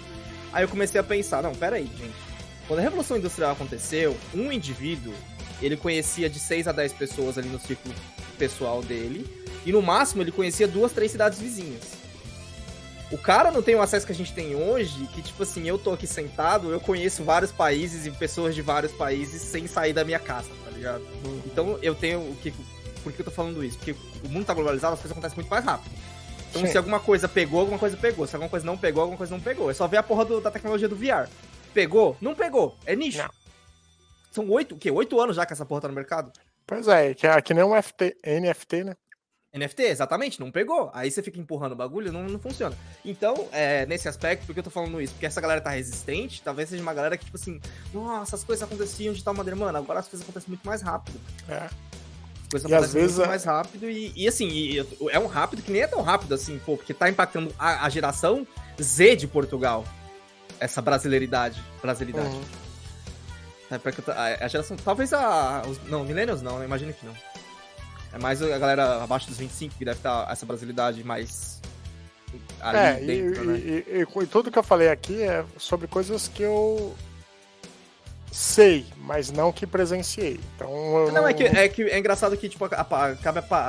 [0.52, 2.14] Aí eu comecei a pensar, não, peraí, gente.
[2.66, 5.14] Quando a Revolução Industrial aconteceu, um indivíduo,
[5.60, 7.94] ele conhecia de 6 a 10 pessoas ali no círculo
[8.38, 9.26] pessoal dele,
[9.66, 11.98] e no máximo ele conhecia duas, três cidades vizinhas.
[13.10, 15.78] O cara não tem o acesso que a gente tem hoje, que tipo assim, eu
[15.78, 20.04] tô aqui sentado, eu conheço vários países e pessoas de vários países sem sair da
[20.04, 21.02] minha casa, tá ligado?
[21.46, 22.52] Então eu tenho o que.
[23.02, 23.78] Por que eu tô falando isso?
[23.78, 23.94] Porque
[24.24, 25.90] o mundo tá globalizado, as coisas acontecem muito mais rápido.
[26.50, 26.68] Então, Sim.
[26.72, 28.26] se alguma coisa pegou, alguma coisa pegou.
[28.26, 29.70] Se alguma coisa não pegou, alguma coisa não pegou.
[29.70, 31.28] É só ver a porra do- da tecnologia do VR.
[31.72, 32.16] Pegou?
[32.20, 32.76] Não pegou.
[32.84, 33.18] É nicho.
[33.18, 33.30] Não.
[34.30, 34.90] São oito, o quê?
[34.90, 36.32] Oito anos já que essa porra tá no mercado?
[36.66, 38.94] Pois é, que, é que nem um FT, NFT, né?
[39.54, 40.90] NFT, exatamente, não pegou.
[40.92, 42.76] Aí você fica empurrando o bagulho, não, não funciona.
[43.02, 45.14] Então, é, nesse aspecto, por que eu tô falando isso?
[45.14, 47.58] Porque essa galera tá resistente, talvez seja uma galera que, tipo assim,
[47.92, 49.56] nossa, as coisas aconteciam de tal maneira.
[49.56, 51.18] Mano, agora as coisas acontecem muito mais rápido.
[51.48, 51.54] É.
[51.64, 55.18] As coisas E às acontecem vezes muito é- mais rápido e, e assim, e- é
[55.18, 58.46] um rápido que nem é tão rápido assim, pô, porque tá impactando a, a geração
[58.80, 59.82] Z de Portugal.
[60.60, 61.62] Essa brasileiridade.
[61.80, 62.28] Brasilidade.
[62.28, 62.44] Uhum.
[63.70, 64.76] É porque a, geração.
[64.76, 65.62] Talvez a.
[65.68, 67.14] Os, não, millennials não, eu imagino que não.
[68.12, 71.60] É mais a galera abaixo dos 25 que deve estar essa brasilidade mais.
[72.60, 73.58] Ali É, e, dentro, né?
[73.58, 76.94] e- e- e tudo que eu falei aqui é sobre coisas que eu
[78.30, 80.38] sei, mas não que presenciei.
[80.54, 80.70] Então,
[81.06, 83.12] eu Não, é que, é que é engraçado que, tipo, acaba,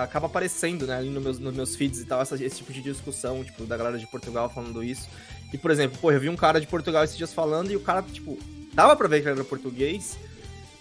[0.04, 2.82] acaba aparecendo, né, ali nos meus, nos meus feeds e tal, essa- esse tipo de
[2.82, 5.08] discussão, tipo, da galera de Portugal falando isso.
[5.54, 7.80] E, por exemplo, pô, eu vi um cara de Portugal esses dias falando e o
[7.80, 8.38] cara, tipo,
[8.82, 10.18] dava pra ver que era português,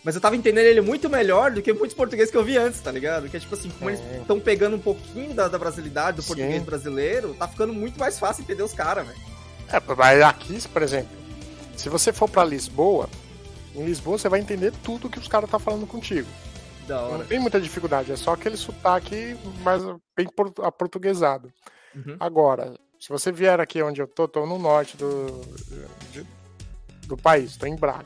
[0.05, 2.81] mas eu tava entendendo ele muito melhor do que muitos portugueses que eu vi antes,
[2.81, 3.29] tá ligado?
[3.29, 4.19] Que é tipo assim, como eles É.
[4.21, 6.29] estão pegando um pouquinho da, da brasilidade, do Sim.
[6.29, 9.19] português brasileiro, tá ficando muito mais fácil entender os caras, velho.
[9.71, 11.11] É, mas aqui, por exemplo,
[11.77, 13.09] se você for pra Lisboa,
[13.75, 16.29] em Lisboa você vai entender tudo que os caras estão falando contigo.
[16.87, 17.25] Da Não hora.
[17.25, 19.83] tem muita dificuldade, é só aquele sotaque mais
[20.17, 21.53] bem por- aportuguesado.
[21.95, 22.17] Uhum.
[22.19, 25.43] Agora, se você vier aqui onde eu tô, tô no norte do,
[26.13, 26.27] de-
[27.09, 28.05] do país, tô em Braga.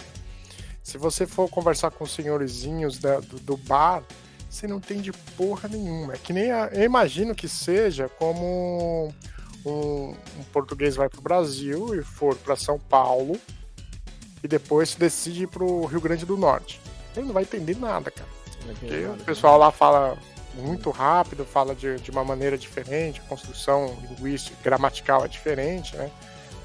[0.82, 4.02] Se você for conversar com os senhorzinhos da- do, do bar,
[4.48, 6.14] você não tem de porra nenhuma.
[6.14, 9.12] É que nem a- eu imagino que seja como
[9.64, 9.70] um,
[10.38, 13.38] um português vai pro Brasil e for para São Paulo
[14.42, 16.80] e depois decide ir pro Rio Grande do Norte.
[17.16, 18.28] Ele não vai entender nada, cara.
[18.80, 20.16] Porque o pessoal lá fala
[20.54, 26.10] muito rápido, fala de, de uma maneira diferente, a construção linguística, gramatical é diferente, né?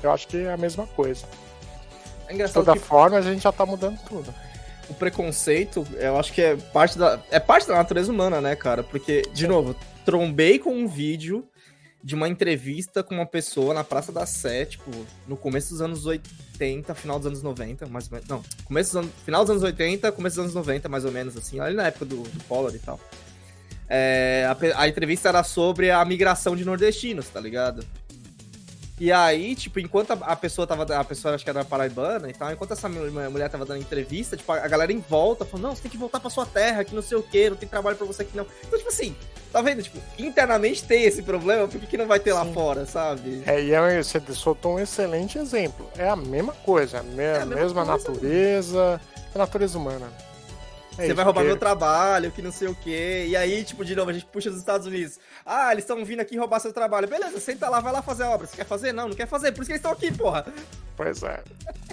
[0.04, 1.26] Eu acho que é a mesma coisa.
[2.28, 4.34] É De engraçado toda que forma, a gente já tá mudando tudo.
[4.90, 8.84] o preconceito, eu acho que é parte da é parte da natureza humana, né, cara?
[8.84, 11.48] Porque de novo, trombei com um vídeo
[12.04, 14.90] de uma entrevista com uma pessoa na Praça da Sé, tipo,
[15.28, 18.30] no começo dos anos 80, final dos anos 90, mais ou menos.
[18.30, 21.36] Não, começo dos anos, final dos anos 80, começo dos anos 90, mais ou menos,
[21.36, 23.00] assim, ali na época do, do Collor e tal.
[23.90, 27.86] É, a, a entrevista era sobre a migração de nordestinos, tá ligado?
[29.00, 30.84] E aí, tipo, enquanto a, pessoa tava.
[30.98, 34.52] A pessoa acho que era paraibana e tal, enquanto essa mulher, tava dando entrevista, tipo,
[34.52, 37.04] a, galera em volta falando, não, você tem que voltar pra sua terra, que não
[37.04, 38.46] sei o quê, não tem trabalho pra você aqui, não.
[38.66, 39.16] Então, tipo assim,
[39.54, 39.84] tá vendo?
[39.84, 42.54] Tipo, internamente tem esse problema, por que, que não vai ter lá Sim.
[42.54, 43.44] fora, sabe?
[43.46, 45.88] É, e é, você soltou um excelente exemplo.
[45.96, 48.10] É a mesma coisa, a, me- É a mesma mesma coisa.
[48.10, 49.02] natureza,
[49.36, 50.08] a natureza humana.
[50.98, 53.26] É Você isso, vai roubar porque- meu trabalho, que não sei o quê.
[53.30, 55.20] E aí, tipo, de novo, a gente puxa dos Estados Unidos.
[55.46, 57.08] Ah, eles estão vindo aqui roubar seu trabalho.
[57.08, 58.48] Beleza, senta lá, vai lá fazer a obra.
[58.48, 58.92] Você quer fazer?
[58.94, 59.52] Não, não quer fazer.
[59.52, 60.46] Por isso que eles estão aqui, porra.
[60.96, 61.44] Pois é,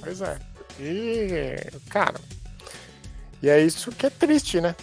[0.01, 0.39] pois é.
[0.81, 1.57] E,
[1.91, 2.19] cara,
[3.43, 4.75] e é isso que é triste, né?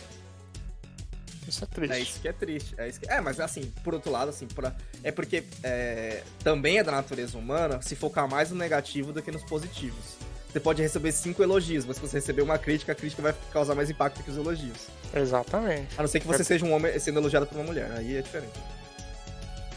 [1.47, 1.93] Isso é triste.
[1.93, 2.75] É isso que é triste.
[2.77, 3.09] É, isso que...
[3.11, 4.73] é mas assim, por outro lado, assim, pra...
[5.03, 9.31] é porque é, também é da natureza humana se focar mais no negativo do que
[9.31, 10.15] nos positivos.
[10.51, 13.73] Você pode receber cinco elogios, mas se você receber uma crítica, a crítica vai causar
[13.73, 14.87] mais impacto que os elogios.
[15.13, 15.87] Exatamente.
[15.97, 17.89] A não ser que você seja um homem sendo elogiado por uma mulher.
[17.95, 18.59] Aí é diferente.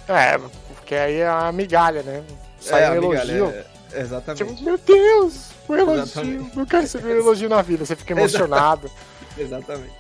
[0.09, 0.37] É,
[0.75, 2.25] porque aí é a migalha, né?
[2.61, 3.51] Sai é, um elogio.
[3.51, 3.67] é-
[4.01, 4.45] exatamente.
[4.45, 6.03] Tipo, meu Deus, um elogio.
[6.03, 6.57] Exatamente.
[6.57, 7.85] Não quero receber um elogio na vida.
[7.87, 8.91] Você fica emocionado.
[9.39, 9.95] Exatamente.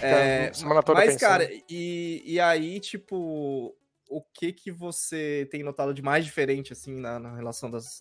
[0.00, 1.28] É, É, semana toda mas, pensando.
[1.30, 3.74] cara, e, e aí, tipo,
[4.08, 8.00] o que que você tem notado de mais diferente, assim, na, na relação das...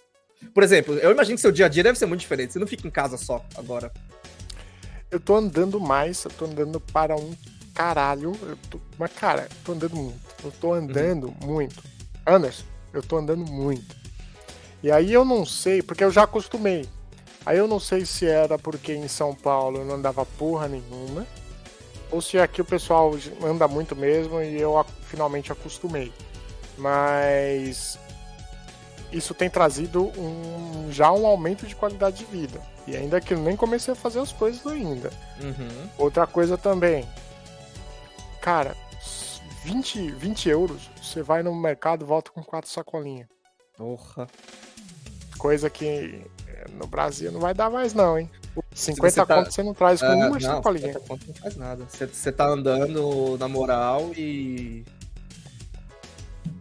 [0.54, 2.54] Por exemplo, eu imagino que seu dia a dia deve ser muito diferente.
[2.54, 3.92] Você não fica em casa só agora.
[5.10, 7.34] Eu tô andando mais, eu tô andando para um
[7.74, 8.34] caralho.
[8.42, 8.80] Eu tô...
[8.98, 10.20] Mas, cara, eu tô andando muito.
[10.44, 11.48] Eu tô andando Uhum.
[11.48, 11.84] muito.
[12.26, 13.96] Anderson, eu tô andando muito.
[14.84, 16.86] E aí eu não sei, porque eu já acostumei.
[17.46, 21.26] Aí eu não sei se era porque em São Paulo eu não andava porra nenhuma,
[22.12, 26.12] ou se aqui o pessoal anda muito mesmo e eu finalmente acostumei.
[26.78, 27.98] Mas
[29.12, 32.62] isso tem trazido um, já um aumento de qualidade de vida.
[32.88, 35.12] E ainda que eu nem comecei a fazer as coisas ainda.
[35.42, 35.90] Uhum.
[35.98, 37.08] Outra coisa também.
[38.42, 38.76] Cara,
[39.64, 43.28] 20, 20 euros, você vai no mercado e volta com quatro sacolinhas.
[43.78, 44.28] Porra.
[45.38, 45.86] Coisa que
[46.48, 48.30] eh, no Brasil não vai dar mais não, hein?
[48.74, 50.88] 50 você tá- conto você não traz com Ah, uma não, sacolinha.
[50.94, 51.86] 50 conto não faz nada.
[51.88, 54.84] Você, você tá andando na moral e...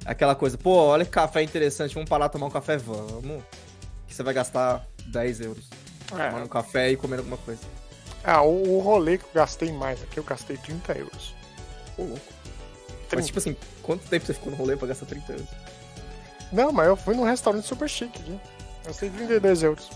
[0.04, 3.42] Aquela coisa, pô, olha que café interessante, vamos parar tomar um café, vamos.
[4.06, 5.68] Que você vai gastar 10 euros.
[6.08, 7.60] Tomando um É, café e comendo alguma coisa.
[8.24, 11.34] ah, o, o rolê que eu gastei mais aqui, eu gastei 30 euros.
[11.96, 12.20] Pô, louco.
[13.08, 13.16] 30.
[13.16, 15.48] Mas, tipo assim, quanto tempo você ficou no rolê pra gastar 30 euros?
[16.52, 18.40] Não, mas eu fui num restaurante super chique, viu?
[18.84, 19.90] Gastei 32 euros.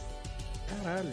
[0.83, 1.11] Caralho.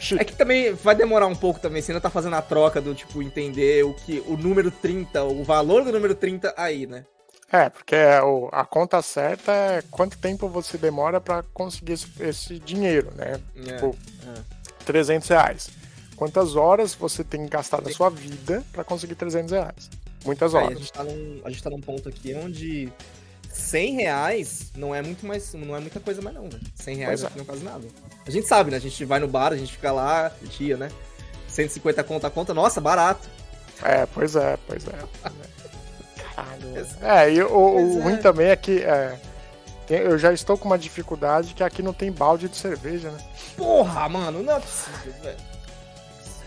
[0.00, 0.20] Chique.
[0.20, 2.92] É que também vai demorar um pouco também, você ainda tá fazendo a troca do,
[2.94, 7.04] tipo, entender o que o número 30, o valor do número 30 aí, né?
[7.52, 8.18] É, porque é
[8.50, 13.38] a conta certa é quanto tempo você demora pra conseguir esse, esse dinheiro, né?
[13.54, 13.94] É, Tipo,
[14.26, 14.40] é.
[14.86, 15.68] 300 reais.
[16.16, 19.90] Quantas horas você tem que gastar da sua vida pra conseguir 300 reais?
[20.24, 20.78] Muitas Aí, a, horas.
[20.78, 22.90] gente tá num, a gente tá num ponto aqui onde
[23.52, 26.62] 100 reais não é muito mais, não é muita coisa mais não, velho.
[26.74, 27.36] 100 reais Pois é.
[27.36, 27.86] não é quase nada.
[28.26, 28.78] A gente sabe, né?
[28.78, 30.90] A gente vai no bar, a gente fica lá, tia, né?
[31.48, 33.28] 150 conta a conta, nossa, barato.
[33.82, 35.30] É, pois é, pois é.
[37.02, 38.00] É, e o, o Pois é.
[38.02, 39.18] ruim também é que é,
[39.86, 43.18] tem- eu já estou com uma dificuldade que aqui não tem balde de cerveja, né?
[43.56, 45.38] Porra, mano, não é possível, velho.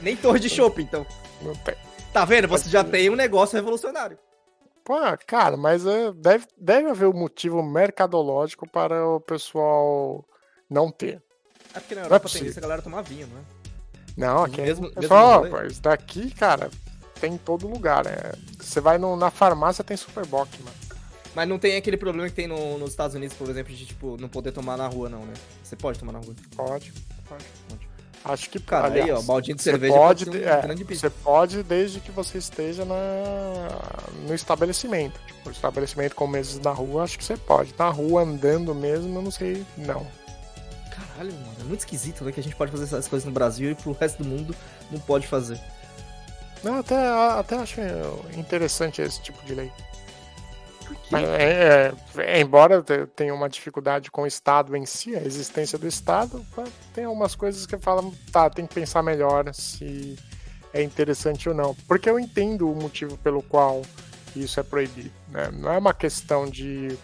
[0.02, 1.06] Nem torre de shopping, então.
[1.42, 1.76] Não tem.
[2.12, 2.48] Tá vendo?
[2.48, 4.18] Você já tem um negócio revolucionário.
[4.84, 4.96] Pô,
[5.26, 10.24] cara, mas é, deve, deve haver um motivo mercadológico para o pessoal
[10.70, 11.22] não ter.
[11.74, 12.50] É porque na Não é Europa tem possível.
[12.50, 13.42] isso, a galera toma vinho, né?
[14.16, 16.70] Não, aqui Mesmo- é mesmo pô, isso daqui, cara,
[17.20, 18.06] tem em todo lugar.
[18.06, 18.34] É.
[18.60, 20.76] Você vai no- na farmácia, tem Superboc, mano.
[21.36, 24.16] Mas não tem aquele problema que tem no- nos Estados Unidos, por exemplo, de, tipo,
[24.18, 25.34] não poder tomar na rua, não, né?
[25.64, 26.34] Você pode tomar na rua.
[26.56, 26.94] Pode,
[27.28, 27.46] pode.
[27.70, 27.86] Pode.
[28.24, 31.02] Acho que, Cara, aí, aliás, ó, baldinho de cerveja pode, pode um é, grande bicho.
[31.02, 32.96] você pode desde que você esteja na,
[34.28, 35.20] no estabelecimento.
[35.28, 37.76] Tipo, estabelecimento com meses na rua, acho que você pode.
[37.78, 40.08] Na rua, andando mesmo, eu não sei, não.
[40.90, 42.32] Caralho, mano, é muito esquisito, né?
[42.32, 44.56] Que a gente pode fazer essas coisas no Brasil e pro resto do mundo
[44.90, 45.60] não pode fazer.
[46.64, 46.96] Não, até,
[47.40, 47.80] até acho
[48.36, 49.72] interessante esse tipo de lei.
[51.12, 55.78] Mas, é, é, embora te- tenha uma dificuldade com o Estado em si, a existência
[55.78, 56.44] do Estado,
[56.94, 60.18] tem algumas coisas que falam, tá, tem que pensar melhor se
[60.74, 61.76] é interessante ou não.
[61.88, 63.82] Porque eu entendo o motivo pelo qual
[64.36, 65.12] isso é proibido.
[65.30, 65.50] né?
[65.54, 66.98] Não é uma questão de.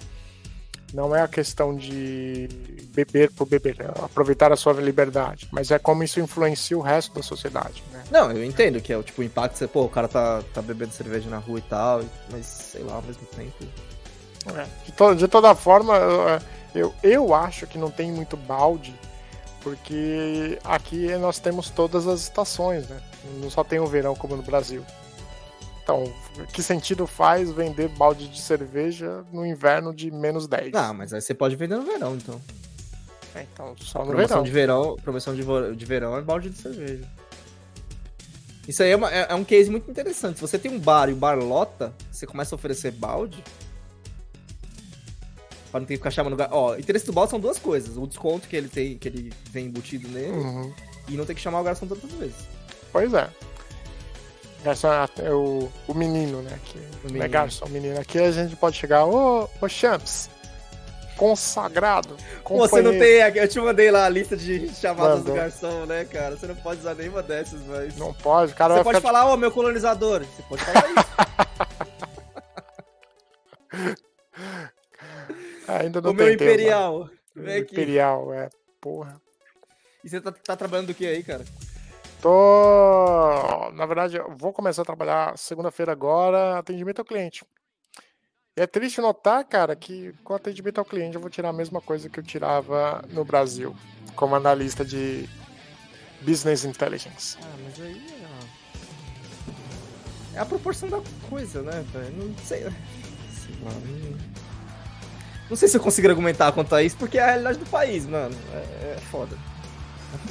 [0.94, 2.50] Não é a questão de
[2.94, 3.86] beber por beber, né?
[4.04, 7.82] aproveitar a sua liberdade, mas é como isso influencia o resto da sociedade.
[7.94, 8.04] Né?
[8.12, 10.62] Não, eu entendo que é o tipo o impacto, você, pô, o cara tá, tá
[10.62, 13.66] bebendo cerveja na rua e tal, mas sei lá, ao mesmo tempo.
[14.56, 16.40] É, De, to- de toda forma, eu-
[16.74, 18.94] eu, eu acho que não tem muito balde,
[19.62, 23.00] porque aqui nós temos todas as estações, né?
[23.42, 24.84] Não só tem o verão como no Brasil.
[25.92, 30.74] Então, que sentido faz vender balde de cerveja no inverno de menos 10?
[30.74, 32.42] Ah, mas aí você pode vender no verão, então.
[33.36, 34.44] É, então, só no promoção verão.
[34.44, 34.96] de verão.
[35.04, 37.04] Promoção de, de verão é balde de cerveja.
[38.68, 40.36] Isso aí é, uma- é- é um case muito interessante.
[40.36, 43.44] Se você tem um bar e o bar lota, você começa a oferecer balde.
[45.72, 46.38] Pra não ter que ficar chamando.
[46.52, 49.34] Ó, o interesse do balde são duas coisas: o desconto que ele tem, que ele
[49.50, 50.74] vem embutido nele, Uhum.
[51.08, 52.36] e não ter que chamar o garçom tantas vezes.
[52.92, 53.30] Pois é.
[54.64, 54.90] Garçom
[55.20, 56.60] é o, o menino, né?
[56.66, 57.30] Que, O é menino.
[57.30, 58.00] garçom, menino.
[58.00, 60.30] Aqui a gente pode chegar, ô, ô Champs,
[61.18, 62.16] consagrado.
[62.44, 63.42] Pô, você não companheiro." tem.
[63.42, 65.34] Eu te mandei lá a lista de chamadas Mandou.
[65.34, 66.38] do garçom, né, cara?
[66.38, 67.96] Você não pode usar nenhuma dessas, mas.
[67.98, 69.08] Não pode, cara Você pode ficar.
[69.12, 70.24] falar, ô, meu colonizador.
[70.24, 71.02] Você pode falar isso.
[75.68, 77.10] Ainda não o meu imperial.
[77.36, 77.74] Vem aqui.
[77.74, 78.50] Imperial, é.
[78.80, 79.20] Porra.
[80.04, 81.46] E você tá, tá trabalhando do que aí, cara?
[82.22, 83.72] Tô.
[83.74, 87.44] Na verdade, vou começar a trabalhar segunda-feira agora, atendimento ao cliente.
[88.56, 92.10] É triste notar, cara, que com atendimento ao cliente eu vou tirar a mesma coisa
[92.10, 93.76] que eu tirava no Brasil,
[94.16, 95.28] como analista de
[96.22, 97.38] Business Intelligence.
[97.42, 98.06] Ah, mas aí
[100.36, 100.38] é.
[100.38, 102.18] É a proporção da coisa, né, velho?
[102.18, 102.62] Não sei.
[102.62, 104.18] Sei lá, não...
[105.50, 108.06] não sei se eu consigo argumentar quanto a isso, porque é a realidade do país,
[108.06, 108.36] mano.
[108.54, 109.36] É, é foda.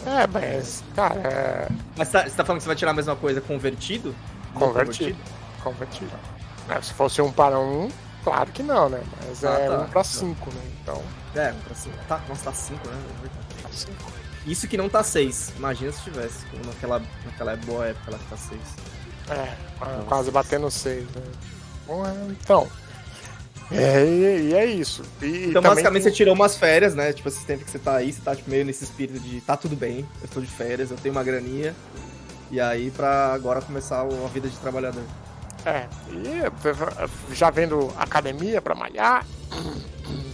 [0.06, 3.16] É, mas, cara, é Mas tá- você tá falando que você vai tirar a mesma
[3.16, 4.14] coisa convertido?
[4.54, 5.18] Não convertido.
[5.62, 6.10] Convertido.
[6.68, 7.90] É, se fosse um para um,
[8.24, 9.02] claro que não, né?
[9.26, 9.78] Mas Ah, é tá.
[9.78, 10.60] um para cinco, né?
[10.82, 11.02] Então,
[11.34, 11.94] É, um pra cima.
[12.08, 12.96] Tá, nossa, tá 5, né?
[13.62, 14.12] Pra cinco.
[14.46, 15.52] Isso que não tá 6.
[15.56, 16.44] Imagina se tivesse.
[16.66, 18.60] Naquela, naquela boa época lá que tá 6.
[19.30, 19.54] É,
[20.08, 21.22] quase batendo seis, né?
[21.86, 22.66] Bom, é, então.
[23.72, 25.02] É, e, e é isso.
[25.22, 27.12] E, Então, basicamente, tem- você tirou umas férias, né?
[27.12, 29.56] Tipo, esse tempo que você tá aí, você tá tipo, meio nesse espírito de tá
[29.56, 31.74] tudo bem, eu tô de férias, eu tenho uma graninha.
[32.50, 35.04] E aí, pra agora começar a vida de trabalhador.
[35.64, 39.24] É, e já vendo academia pra malhar.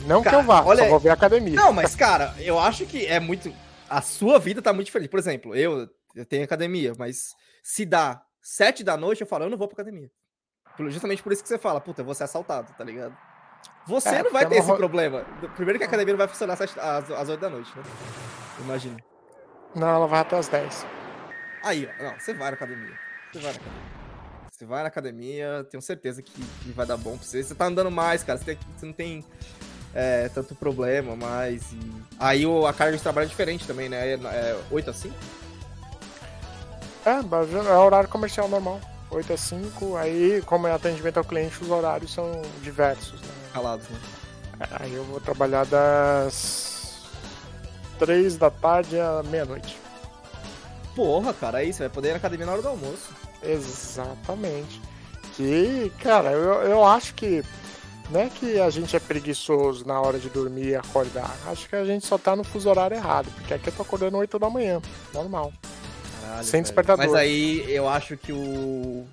[0.07, 1.55] Não Cara, que eu vá, olha- só vou ver academia.
[1.57, 3.53] Não, mas, cara, eu acho que é muito.
[3.91, 5.09] A sua vida tá muito diferente.
[5.11, 9.51] Por exemplo, eu, eu tenho academia, mas se dá sete da noite, eu falo, eu
[9.51, 10.09] não vou pra academia.
[10.79, 13.17] Justamente por isso que você fala, puta, eu vou ser assaltado, tá ligado?
[13.87, 15.25] Você É, não vai porque ter é esse uma problema.
[15.55, 17.83] Primeiro que a academia não vai funcionar às, às, às 8 da noite, né?
[18.61, 18.97] Imagina.
[19.75, 20.87] Não, ela vai até as 10.
[21.63, 22.95] Aí, ó, não, você vai na academia.
[23.33, 23.83] Você vai na academia.
[24.51, 27.43] Você vai na academia, tenho certeza que, que vai dar bom pra você.
[27.43, 28.39] Você tá andando mais, cara.
[28.39, 29.25] Você, tem- você não tem
[29.95, 31.73] é, tanto problema mais.
[31.73, 31.79] E...
[32.19, 34.09] Aí o- a carga de trabalho é diferente também, né?
[34.09, 35.15] É, é 8 a 5?
[37.05, 37.11] É,
[37.69, 38.81] é horário comercial normal.
[39.11, 43.29] 8 a 5, aí, como é atendimento ao cliente, os horários são diversos, né?
[43.53, 43.99] Calados, né?
[44.81, 47.03] Aí eu vou trabalhar das
[47.99, 49.79] 3 da tarde à meia-noite.
[50.95, 51.79] Porra, cara, é isso.
[51.79, 53.11] Você vai poder ir na academia na hora do almoço.
[53.43, 54.81] Exatamente.
[55.35, 57.45] Que, cara, eu, eu acho que
[58.11, 61.37] não é que a gente é preguiçoso na hora de dormir e acordar.
[61.47, 63.29] Acho que a gente só tá no fuso horário errado.
[63.35, 64.81] Porque aqui eu tô acordando 8 da manhã.
[65.13, 65.53] Normal.
[66.27, 66.63] Caralho, Sem velho.
[66.65, 67.07] despertador.
[67.07, 69.07] Mas aí eu acho que o.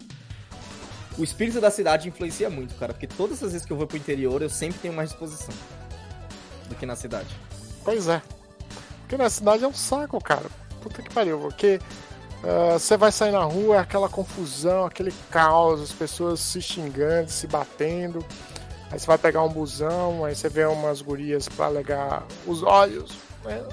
[1.16, 2.92] O espírito da cidade influencia muito, cara.
[2.92, 5.54] Porque todas as vezes que eu vou pro interior, eu sempre tenho mais disposição
[6.68, 7.28] do que na cidade.
[7.86, 8.20] Pois é.
[9.02, 10.46] Porque na cidade é um saco, cara.
[10.82, 11.38] Puta que pariu.
[11.38, 11.80] Porque
[12.44, 17.30] ah, você vai sair na rua, é aquela confusão, aquele caos, as pessoas se xingando,
[17.30, 18.26] se batendo.
[18.92, 23.12] Aí você vai pegar um busão, aí você vê umas gurias pra alegar os olhos.
[23.44, 23.64] né?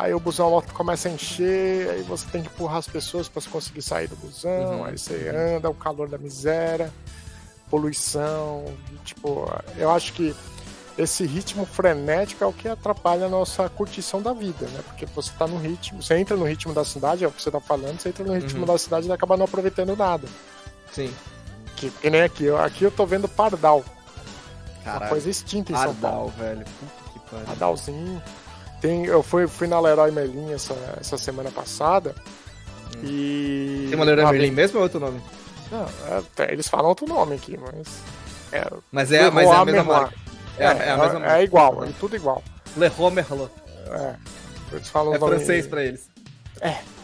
[0.00, 3.82] Aí o busão começa a encher, aí você tem que empurrar as pessoas pra conseguir
[3.82, 4.84] sair do busão, Uhum.
[4.86, 6.90] aí você anda, o calor da miséria,
[7.70, 9.46] poluição, e, tipo,
[9.76, 10.34] eu acho que
[10.96, 14.80] esse ritmo frenético é o que atrapalha a nossa curtição da vida, né?
[14.86, 17.50] Porque você tá no ritmo, você entra no ritmo da cidade, é o que você
[17.50, 18.66] tá falando, você entra no ritmo Uhum.
[18.66, 20.26] da cidade e acaba não aproveitando nada.
[20.92, 21.14] Sim.
[21.76, 23.84] Que, que nem aqui, eu- aqui eu tô vendo pardal,
[24.76, 25.10] uma Caralho.
[25.10, 26.28] coisa extinta em São Paulo.
[26.28, 26.64] Ardal, velho.
[26.64, 27.46] Puta que pariu.
[27.46, 28.22] Pardalzinho.
[28.80, 32.14] Tem, eu fui, fui na Leroy Merlin essa, essa semana passada
[33.02, 33.82] e...
[33.84, 33.90] Hum.
[33.90, 35.20] Tem uma Leroy Merlin mesmo ou é outro nome?
[35.70, 37.86] Não, é, eles falam outro nome aqui, mas...
[38.52, 40.14] É, Mas é, mas é a mesma marca.
[40.58, 41.42] É, a- é a mesma é, marca.
[41.42, 42.42] igual, é tudo igual.
[42.76, 43.48] Leroy Merlin.
[43.92, 44.16] É,
[44.72, 46.08] eles falam É os nomes- francês pra eles.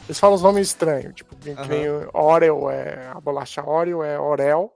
[0.08, 4.72] Eles falam os nomes estranhos, tipo, nem Oreo é a bolacha Oreo é Orel.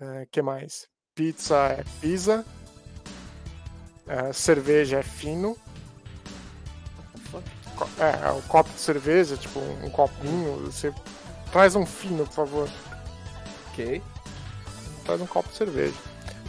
[0.00, 0.86] É, que mais?
[1.14, 2.44] Pizza é pizza.
[4.08, 5.56] É, cerveja é fino.
[7.98, 10.56] É, o copo de cerveja, tipo um copinho.
[10.66, 10.92] Você
[11.52, 12.68] traz um fino, por favor.
[13.72, 14.02] Ok.
[15.04, 15.94] Traz um copo de cerveja.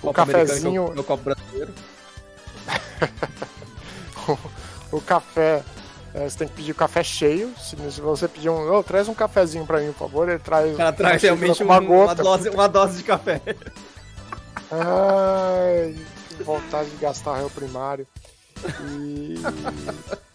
[0.04, 1.74] O é cafezinho, o- Meu copo brasileiro.
[4.92, 5.64] o café
[6.14, 7.54] É, você tem que pedir o café cheio.
[7.58, 8.70] Se, se você pedir um.
[8.74, 10.74] Oh, traz um cafezinho pra mim, por favor, ele traz.
[10.74, 12.22] O cara traz uma realmente com um- uma uma, gota.
[12.24, 13.42] dose, uma dose de café.
[14.70, 15.96] Ai,
[16.36, 18.06] que vontade de gastar réu primário.
[18.90, 19.36] E.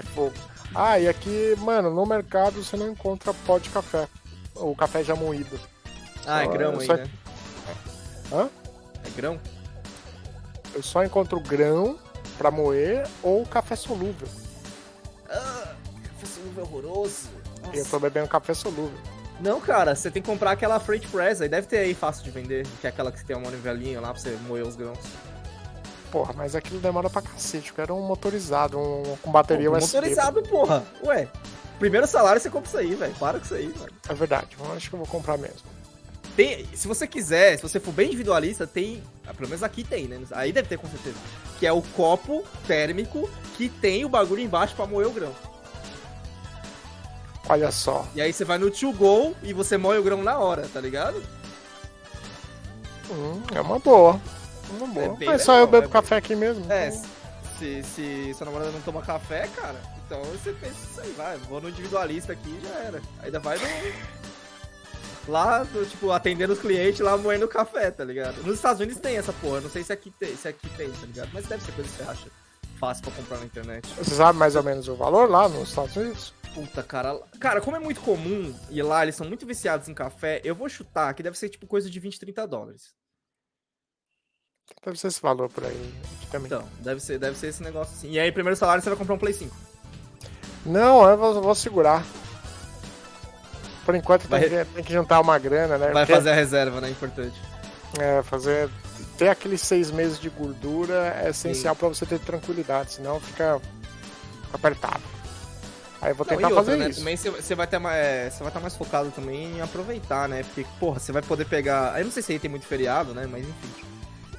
[0.00, 0.32] É fogo.
[0.74, 4.08] Ah, e aqui, mano, no mercado você não encontra pó de café.
[4.54, 5.60] O café já moído.
[6.26, 7.06] Ah, é Só- grão aí, só- né?
[8.32, 8.48] Hã?
[9.04, 9.38] É grão?
[10.74, 11.98] Eu só encontro grão
[12.38, 14.28] pra moer ou café solúvel.
[15.28, 17.28] Café solúvel horroroso.
[17.74, 18.98] E eu tô bebendo café solúvel.
[19.40, 22.30] Não, cara, você tem que comprar aquela French Press, aí deve ter aí fácil de
[22.30, 24.98] vender, que é aquela que tem uma nivelinha lá pra você moer os grãos.
[26.10, 27.68] Porra, mas aquilo demora pra cacete.
[27.70, 29.96] Eu quero um motorizado, um com bateria USB.
[29.96, 30.84] motorizado, porra.
[31.04, 31.28] Ué,
[31.78, 33.14] primeiro salário você compra isso aí, velho.
[33.14, 33.92] Para com isso aí, velho.
[34.08, 35.68] É verdade, eu acho que eu vou comprar mesmo.
[36.36, 39.02] Tem, se você quiser, se você for bem individualista, tem.
[39.26, 40.20] ah, Pelo menos aqui tem, né?
[40.32, 41.16] Aí deve ter com certeza.
[41.58, 45.34] Que é o copo térmico que tem o bagulho embaixo pra moer o grão.
[47.48, 48.06] Olha só.
[48.14, 50.80] E aí você vai no to go e você moe o grão na hora, tá
[50.80, 51.22] ligado?
[53.10, 54.20] Hum, é uma boa.
[54.70, 55.16] Uma boa.
[55.16, 56.70] bem mas só legal, eu bebo é café aqui mesmo.
[56.72, 57.02] É, então-
[57.58, 61.60] se, se sua namorada não toma café, cara, então você pensa isso aí, vai, vou
[61.60, 63.02] no individualista aqui e já era.
[63.22, 63.64] Ainda vai no.
[65.28, 68.42] Lá, do, tipo, atendendo os clientes lá moendo café, tá ligado?
[68.42, 71.06] Nos Estados Unidos tem essa porra, não sei se aqui tem, se aqui tem, tá
[71.06, 71.30] ligado?
[71.32, 72.26] Mas deve ser coisa que você acha
[72.78, 73.86] fácil pra comprar na internet.
[73.98, 76.32] Você sabe mais ou menos o valor lá nos Estados Unidos?
[76.54, 77.20] Puta, cara.
[77.38, 80.68] Cara, como é muito comum e lá eles são muito viciados em café, eu vou
[80.68, 82.94] chutar que deve ser tipo coisa de 20, 30 dólares.
[84.84, 85.94] Deve ser esse valor por aí
[86.30, 86.46] também.
[86.46, 88.10] Então, deve ser, deve ser esse negócio assim.
[88.10, 89.54] E aí, primeiro salário, você vai comprar um Play 5.
[90.64, 92.04] Não, eu vou, vou segurar.
[93.84, 95.88] Por enquanto Vai- tem, que, tem que juntar uma grana, né?
[95.90, 96.90] Vai Porque, fazer a reserva, né?
[96.90, 97.34] Importante.
[97.98, 98.68] É, fazer.
[99.18, 103.60] Ter aqueles seis meses de gordura é essencial pra você ter tranquilidade, senão fica
[104.52, 105.02] apertado.
[106.00, 106.88] Aí eu vou Não, tentar e outra, fazer né?
[106.90, 107.00] isso.
[107.00, 110.42] Também você- vai estar mais, você vai estar mais focado também em aproveitar, né?
[110.44, 111.98] Porque, porra, você vai poder pegar.
[111.98, 113.26] Eu não sei se aí tem muito feriado, né?
[113.30, 113.86] Mas enfim.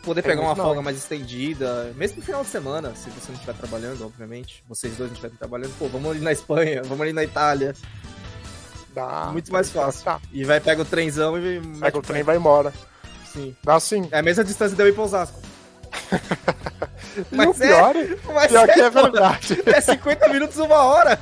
[0.04, 3.36] Poder Tem pegar uma folga mais estendida, mesmo no final de semana, se você não
[3.36, 4.64] estiver trabalhando, obviamente.
[4.68, 7.76] Vocês dois não estiverem trabalhando, pô, vamos ali na Espanha, vamos ali na Itália.
[8.94, 10.04] Dá, muito mais fácil.
[10.04, 10.20] Tá.
[10.32, 12.74] E vai, pega o trenzão e Pega o trem e vai embora.
[13.32, 13.56] Sim.
[13.64, 14.10] Dá sim.
[14.12, 15.40] É a mesma distância de eu ir pra Osasco.
[17.32, 19.64] E Mas o pior, é, mas pior que é verdade.
[19.66, 21.20] É 50 minutos, uma hora.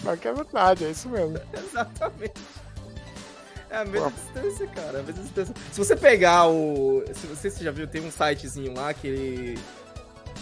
[0.00, 1.38] Pior que é verdade, é isso mesmo.
[1.52, 2.34] Exatamente.
[3.74, 4.98] É a mesma distância, cara.
[4.98, 5.54] É a mesma distância.
[5.72, 7.02] Se você pegar o.
[7.12, 9.58] Se você já viu, tem um sitezinho lá que ele.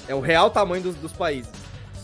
[0.06, 1.50] É o real tamanho dos, dos países.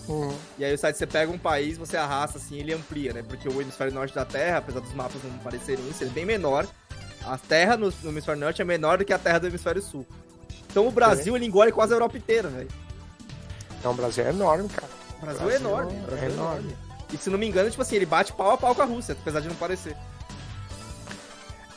[0.09, 3.23] Hum, E aí o site você pega um país, você arrasta assim, ele amplia, né?
[3.23, 6.25] Porque o hemisfério norte da Terra, apesar dos mapas não parecerem isso, ele é bem
[6.25, 6.67] menor.
[7.27, 10.07] A Terra no, no hemisfério norte é menor do que a Terra do hemisfério sul.
[10.71, 12.69] Então o Brasil, ele engole quase a Europa inteira, velho.
[13.79, 14.89] Então o Brasil é enorme, cara.
[15.19, 15.93] O Brasil, Brasil é enorme.
[15.99, 16.59] o Brasil é é enorme.
[16.61, 16.77] enorme.
[17.13, 19.15] E se não me engano, tipo assim, ele bate pau a pau com a Rússia,
[19.21, 19.95] apesar de não parecer.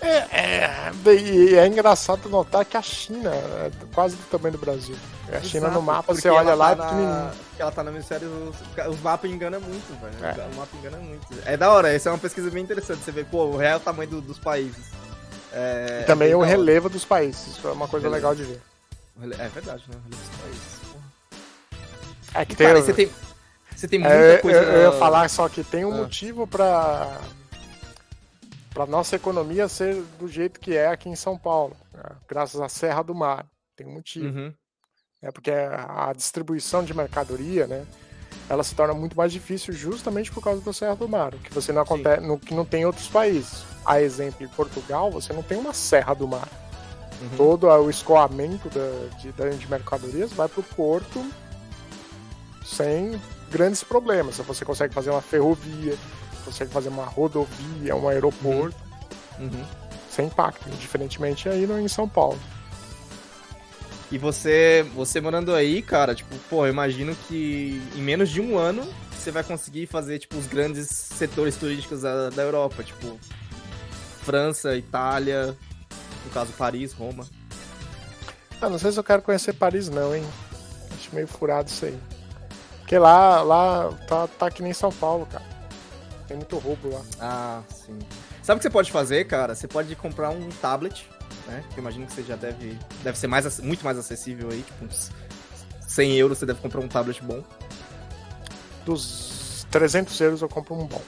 [0.02, 4.96] É, é, e é engraçado notar que a China é quase do tamanho do Brasil.
[5.32, 7.32] A China no mapa, você olha lá, é tá na...
[7.60, 8.52] ela tá no hemisfério.
[8.90, 10.26] Os mapas enganam muito, velho.
[10.26, 10.48] É.
[10.54, 11.28] O mapa engana muito.
[11.46, 13.02] É da hora, essa é uma pesquisa bem interessante.
[13.04, 14.86] Você vê, pô, o real tamanho do- dos países.
[15.54, 17.48] É, E também é o relevo dos países.
[17.58, 18.62] Isso é uma coisa legal de ver.
[19.38, 19.96] É verdade, né?
[19.96, 20.80] O relevo dos países.
[20.92, 22.42] porra.
[22.42, 22.68] É que E, tem.
[22.68, 23.12] cara, e você tem.
[23.76, 24.60] Você tem muita é, coisa.
[24.60, 25.98] eu, eu ia falar só que tem um Ah.
[25.98, 27.20] motivo pra.
[28.72, 31.76] Pra nossa economia ser do jeito que é aqui em São Paulo.
[31.94, 32.04] né?
[32.28, 33.46] Graças à Serra do Mar.
[33.76, 34.28] Tem um motivo.
[34.28, 34.54] Uhum.
[35.22, 37.86] É porque a distribuição de mercadoria, né?
[38.50, 41.72] Ela se torna muito mais difícil justamente por causa da Serra do Mar, que você
[41.72, 43.64] não acontece, no, que não tem em outros países.
[43.86, 46.50] A exemplo, em Portugal, você não tem uma Serra do Mar.
[47.22, 47.38] Uhum.
[47.38, 51.24] Todo o escoamento da, de, de mercadorias vai para o porto
[52.66, 54.38] sem grandes problemas.
[54.38, 55.96] Você consegue fazer uma ferrovia,
[56.52, 58.76] consegue fazer uma rodovia, um aeroporto,
[59.40, 59.66] Uhum.
[60.10, 62.40] sem impacto, diferentemente aí no, em São Paulo.
[64.12, 68.58] E você, você morando aí, cara, tipo, pô, eu imagino que em menos de um
[68.58, 68.86] ano
[69.18, 73.18] você vai conseguir fazer, tipo, os grandes setores turísticos da, da Europa, tipo,
[74.24, 75.58] França, Itália,
[76.26, 77.26] no caso Paris, Roma.
[78.62, 80.24] Ah, não sei se eu quero conhecer Paris não, hein?
[80.94, 81.98] Acho meio furado isso aí.
[82.80, 85.51] Porque lá, lá tá, tá que nem São Paulo, cara.
[86.32, 87.02] Tem muito roubo lá.
[87.20, 88.00] Ah, sim.
[88.42, 89.54] Sabe o que você pode fazer, cara?
[89.54, 91.06] Você pode comprar um tablet,
[91.46, 91.62] né?
[91.70, 92.80] Que eu imagino que você já deve.
[93.04, 95.12] Deve ser mais, muito mais acessível aí, tipo, uns
[95.90, 97.44] 100 euros você deve comprar um tablet bom.
[98.86, 101.02] Dos 300 euros eu compro um bom.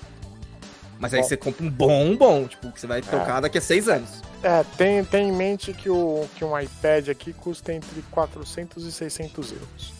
[0.99, 1.27] Mas aí Bom.
[1.27, 4.09] você compra um bom, bom, tipo, que você vai tocar daqui a seis anos.
[4.41, 8.91] É, tem, tem em mente que, o, que um iPad aqui custa entre 400 e
[8.91, 9.93] 600 euros.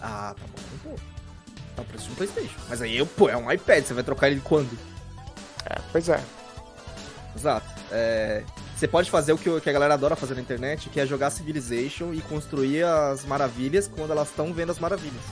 [0.00, 0.90] Ah, tá bom.
[0.90, 1.17] Pô.
[1.78, 2.58] Tá o preço de um Playstation.
[2.68, 4.76] Mas aí, pô, é um iPad, você vai trocar ele quando?
[5.64, 6.20] É, pois é.
[7.36, 7.66] Exato.
[7.92, 8.42] É,
[8.76, 11.30] você pode fazer o que, o a galera adora fazer na internet, que é jogar
[11.30, 15.22] Civilization e construir as maravilhas quando elas estão vendo as maravilhas.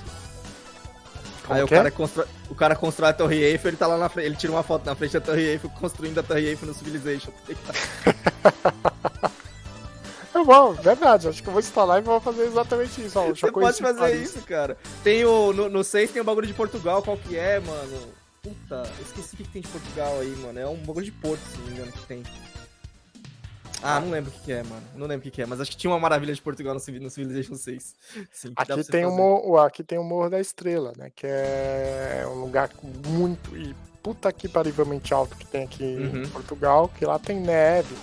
[1.44, 1.78] Como Aí o que é?
[1.78, 4.52] cara, constrói, o cara constrói a Torre Eiffel, ele tá lá na frente, ele tira
[4.52, 7.32] uma foto na frente da Torre Eiffel, construindo a Torre Eiffel no Civilization.
[10.46, 11.28] Bom, verdade.
[11.28, 13.18] Acho que eu vou instalar e vou fazer exatamente isso.
[13.18, 14.30] Ó, Você pode fazer Paris.
[14.30, 14.78] isso, cara.
[15.02, 15.52] Tem o.
[15.52, 18.12] No, no 6 tem o bagulho de Portugal, qual que é, mano?
[18.42, 20.58] Puta, esqueci o que, que tem de Portugal aí, mano.
[20.58, 22.22] É um bagulho de Porto, se não me engano, que tem.
[23.82, 24.82] Ah, não lembro o que, que é, mano.
[24.94, 26.80] Não lembro o que, que é, mas acho que tinha uma maravilha de Portugal no,
[27.00, 27.94] no Civilization 6.
[28.32, 31.10] Sim, Aqui tem, o morro, aqui tem o Morro da Estrela, né?
[31.14, 32.70] Que é um lugar
[33.06, 36.22] muito e puta que parivelmente alto que tem aqui Uhum.
[36.22, 37.94] em Portugal, que lá tem neve,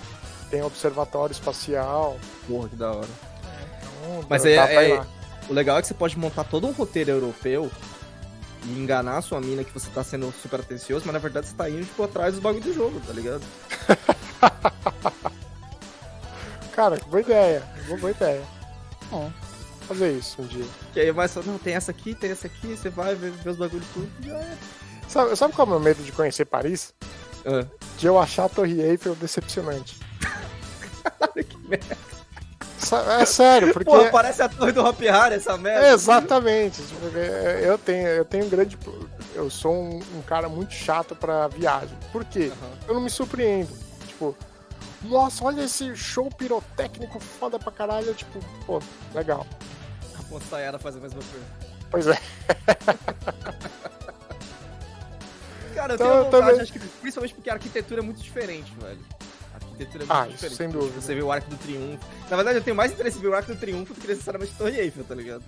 [0.54, 2.16] tem observatório espacial.
[2.46, 3.08] Porra, que da hora.
[3.80, 5.02] Então, Mas é- é-.
[5.48, 7.68] O legal é que você pode montar todo um roteiro europeu
[8.64, 11.54] e enganar a sua mina que você tá sendo super atencioso, mas na verdade você
[11.54, 13.42] tá indo, tipo, atrás dos bagulho do jogo, tá ligado?
[16.72, 17.62] Cara, que boa ideia.
[17.88, 18.42] Boa, boa ideia.
[19.10, 19.30] Bom,
[19.88, 20.64] fazer isso um dia.
[20.92, 23.50] Que aí vai só, não, tem essa aqui, tem essa aqui, você vai ver, ver
[23.50, 24.56] os bagulhos tudo e já é.
[25.08, 26.94] Sabe, sabe qual é o meu medo de conhecer Paris?
[27.44, 27.66] Ah.
[27.98, 30.03] De eu achar a Torre Eiffel decepcionante.
[31.44, 31.96] Que merda.
[33.20, 33.84] É sério, porque.
[33.90, 35.88] Porra, parece a torre do Hopi Hari, essa merda.
[35.88, 36.82] Exatamente.
[36.82, 38.78] tipo, é, Eu tenho, eu tenho um grande.
[39.34, 41.96] Eu sou um, um cara muito chato pra viagem.
[42.12, 42.52] Por quê?
[42.52, 42.70] Aham.
[42.86, 43.70] Eu não me surpreendo.
[44.06, 44.36] Tipo,
[45.02, 48.08] nossa, olha esse show pirotécnico foda pra caralho.
[48.08, 48.80] Eu, tipo, pô,
[49.14, 49.46] legal.
[50.18, 51.46] A Ponte Sayara faz a mesma coisa.
[51.90, 52.18] Pois é.
[55.74, 58.20] Cara, eu Então, tenho eu vontade, também- acho que principalmente porque a arquitutura é muito
[58.22, 58.98] diferente, velho.
[59.74, 60.56] Arquitetura é muito Ah, diferente.
[60.56, 61.00] sem dúvida.
[61.00, 62.04] Você vê o Arco do Triunfo.
[62.30, 64.52] Na verdade, eu tenho mais interesse em ver o Arco do Triunfo do que necessariamente
[64.56, 65.42] Torre Eiffel, tá ligado?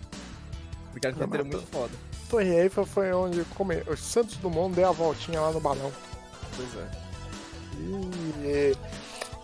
[0.93, 1.93] Porque a arquitetura é muito foda.
[2.29, 3.77] Torre Eiffel foi onde come...
[3.87, 5.93] o Santos Dumont deu a voltinha lá no balão.
[6.57, 7.07] Pois é.
[8.43, 8.77] E,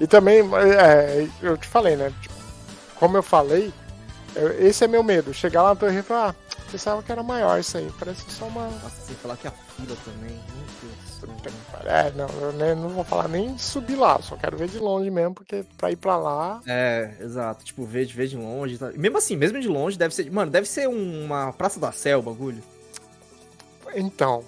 [0.00, 2.12] e também, é, eu te falei, né?
[2.22, 2.34] Tipo,
[2.96, 3.72] como eu falei,
[4.60, 5.32] esse é meu medo.
[5.34, 6.34] Chegar lá na Torre Eiffel, ah,
[6.70, 7.90] pensava que era maior isso aí.
[7.98, 8.66] Parece só uma.
[8.68, 10.30] Nossa, sem falar que a fila também.
[10.30, 11.12] Meu Deus.
[11.84, 15.08] É, não, eu nem- não vou falar nem subir lá, só quero ver de longe
[15.08, 16.60] mesmo, porque pra ir pra lá.
[16.66, 17.64] É, exato.
[17.64, 18.76] Tipo, ver de, ver de longe.
[18.76, 18.90] Tá?
[18.92, 20.28] Mesmo assim, mesmo de longe, deve ser.
[20.32, 22.62] Mano, deve ser um- uma Praça da Sé o bagulho.
[23.94, 24.42] Então.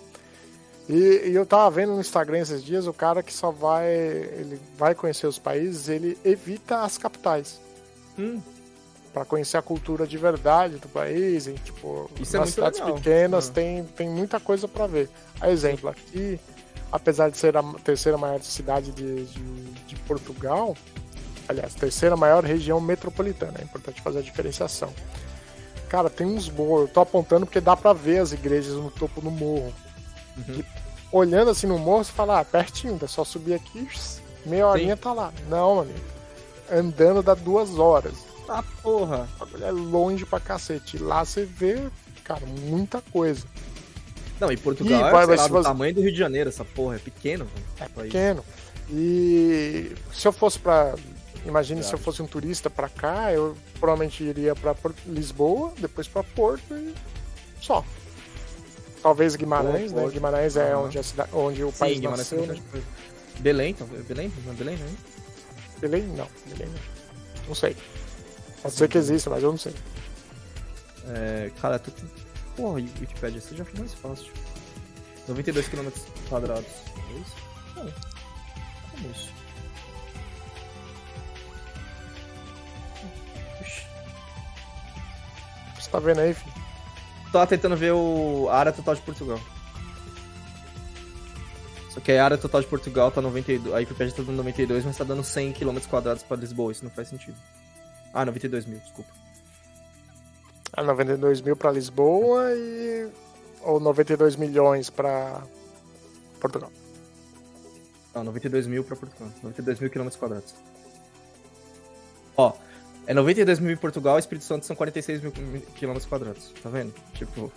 [0.89, 3.89] E, e eu tava vendo no Instagram esses dias o cara que só vai.
[3.89, 7.61] Ele vai conhecer os países, ele evita as capitais.
[8.19, 8.41] Hum,
[9.15, 12.81] Pra conhecer a cultura de verdade do país, e, tipo, Isso é nas muito cidades
[12.81, 12.95] legal.
[12.97, 13.53] pequenas Ah.
[13.53, 15.09] tem, tem muita coisa pra ver.
[15.41, 16.39] A exemplo, aqui,
[16.91, 19.43] apesar de ser a terceira maior cidade de, de,
[19.87, 20.77] de Portugal,
[21.49, 24.93] aliás, terceira maior região metropolitana, é importante fazer a diferenciação.
[25.89, 29.21] Cara, tem uns morros, eu tô apontando porque dá pra ver as igrejas no topo
[29.21, 29.73] do morro.
[30.37, 30.55] Uhum.
[30.59, 30.65] E
[31.13, 33.89] olhando assim no morro, você fala, ah, pertinho, é só subir aqui,
[34.45, 35.33] meia horinha tá lá.
[35.49, 36.01] Não, amigo.
[36.69, 38.15] Andando dá duas horas.
[38.47, 39.29] Tá porra.
[39.61, 40.99] É longe pra cacete.
[40.99, 41.89] Lá você vê,
[42.23, 43.47] cara, muita coisa.
[44.41, 46.97] Não, e Portugal Ih, é, vai, lá, do tamanho do Rio de Janeiro, essa porra.
[46.97, 47.47] É pequeno.
[47.79, 48.13] É país.
[48.13, 48.45] pequeno.
[48.91, 50.95] E se eu fosse pra.
[51.47, 54.75] Imagine se eu fosse um turista pra cá, eu provavelmente iria pra
[55.07, 56.95] Lisboa, depois pra Porto e
[57.61, 57.85] só.
[59.03, 60.03] Talvez Guimarães, Boa, né?
[60.03, 60.15] Porto.
[60.15, 62.63] Guimarães é onde, a cida- onde o país Sim, Guimarães nasceu, tem né?
[62.71, 62.87] coisa.
[63.41, 63.87] Belém, então.
[63.87, 64.33] Belém?
[64.47, 64.87] Não é Belém, né?
[65.81, 66.03] Belém?
[66.05, 66.81] Não, Belém não.
[67.49, 67.77] Não sei.
[68.65, 69.75] Pode ser que exista, mas eu não sei.
[71.07, 72.11] É, cara, tu tem...
[72.57, 74.33] Porra, Wikipedia, você já foi mais fácil.
[75.29, 75.91] 92 km
[76.31, 76.65] quadrados.
[76.97, 77.37] É isso?
[77.77, 77.93] Não.
[78.91, 79.31] Como isso?
[83.61, 83.87] Ixi.
[85.79, 86.55] Você tá vendo aí, filho?
[87.31, 88.49] Tava tentando ver o...
[88.49, 89.41] a área total de Portugal.
[91.91, 93.75] Só que a área total de Portugal tá 92.
[93.75, 96.73] A Wikipedia tá dando 92, mas tá dando 100 km quadrados pra Lisboa.
[96.73, 97.37] Isso não faz sentido.
[98.15, 99.11] Ah, 92 mil, desculpa.
[100.77, 103.09] É 92 mil pra Lisboa e.
[103.63, 105.43] Ou 92 milhões pra
[106.41, 106.71] Portugal.
[108.15, 109.29] Não, 92 mil pra Portugal.
[109.43, 110.55] 92 mil quilômetros quadrados.
[112.37, 112.53] Ó,
[113.07, 115.33] é 92 mil em Portugal, Espírito Santo são 46 mil
[115.75, 116.53] quilômetros quadrados.
[116.63, 116.93] Tá vendo?
[117.15, 117.51] Tipo,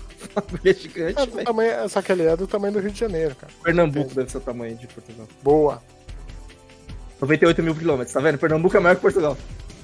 [0.64, 1.44] é gigante, É velho.
[1.44, 3.52] tamanho, só que ele é do tamanho do Rio de Janeiro, cara.
[3.62, 5.26] Pernambuco deve ser o tamanho de Portugal.
[5.42, 5.82] Boa.
[7.20, 8.38] 98 mil quilômetros, tá vendo?
[8.38, 9.36] Pernambuco é maior que Portugal.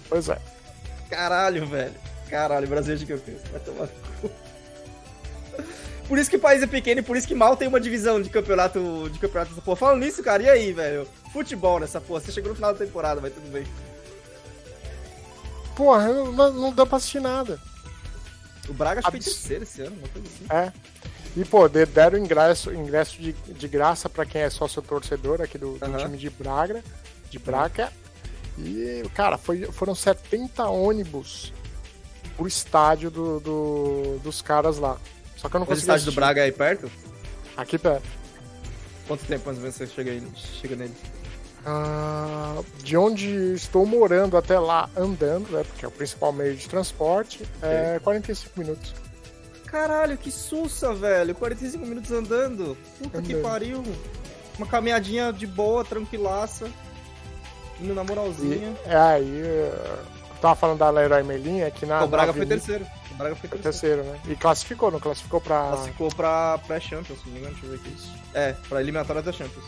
[0.09, 0.39] Pois é.
[1.11, 1.95] Caralho, velho.
[2.29, 3.49] Caralho, o Brasil é gigantesco.
[3.51, 3.89] Vai tomar no
[4.21, 4.31] cu.
[6.09, 8.21] Por isso que o país é pequeno e por isso que mal tem uma divisão
[8.21, 9.77] de campeonato de campeonato dessa porra.
[9.77, 11.09] Falando nisso, cara, e aí, velho?
[11.33, 12.21] Futebol nessa porra.
[12.21, 13.65] Você chegou no final da temporada, vai tudo bem.
[15.75, 17.59] Porra, não, não dá pra assistir nada.
[18.69, 20.47] O Braga acho que foi terceiro esse ano, uma coisa assim.
[20.51, 20.73] É.
[21.37, 25.59] E, pô, de- deram ingresso, ingresso de, de graça pra quem é sócio torcedor aqui
[25.59, 26.83] do, do time de Braga.
[27.31, 27.93] De Braga.
[28.59, 31.53] E, cara, foi, foram 70 ônibus
[32.37, 34.97] pro estádio do, do- dos caras lá.
[35.37, 36.21] Só que eu não O consegui estádio do assistir.
[36.21, 36.91] Braga é aí perto?
[37.57, 38.07] Aqui perto.
[39.07, 40.95] Quanto tempo mais ou menos você chega, aí, chega nele?
[41.67, 45.65] Ah, de onde estou morando até lá andando, né?
[45.65, 48.95] Porque é o principal meio de transporte, é 45 minutos.
[49.67, 51.35] Caralho, que sussa, velho.
[51.35, 52.77] 45 minutos andando.
[52.99, 53.43] Puta que Andando.
[53.43, 53.83] pariu.
[54.59, 56.71] Uma caminhadinha de boa, tranquilaça.
[57.81, 58.77] Indo na E moralzinha.
[58.87, 59.39] é aí.
[59.39, 62.05] Eu tava falando da Leroy Merlin, é que na.
[62.05, 62.87] o Braga na foi terceiro.
[63.11, 64.03] O Braga foi terceiro.
[64.03, 64.21] terceiro, né?
[64.29, 65.69] E classificou, não classificou pra.
[65.69, 67.97] Classificou pra pré-Champions, se não me engano, deixa eu ver aqui.
[68.35, 69.65] É, pra eliminatória da Champions.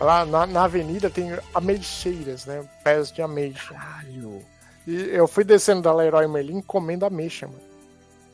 [0.00, 2.68] Lá na, na avenida tem ameixeiras, né?
[2.82, 3.74] Pés de ameixa.
[3.74, 4.42] Caralho.
[4.86, 7.60] E eu fui descendo da Leroy Merlin comendo ameixa, mano.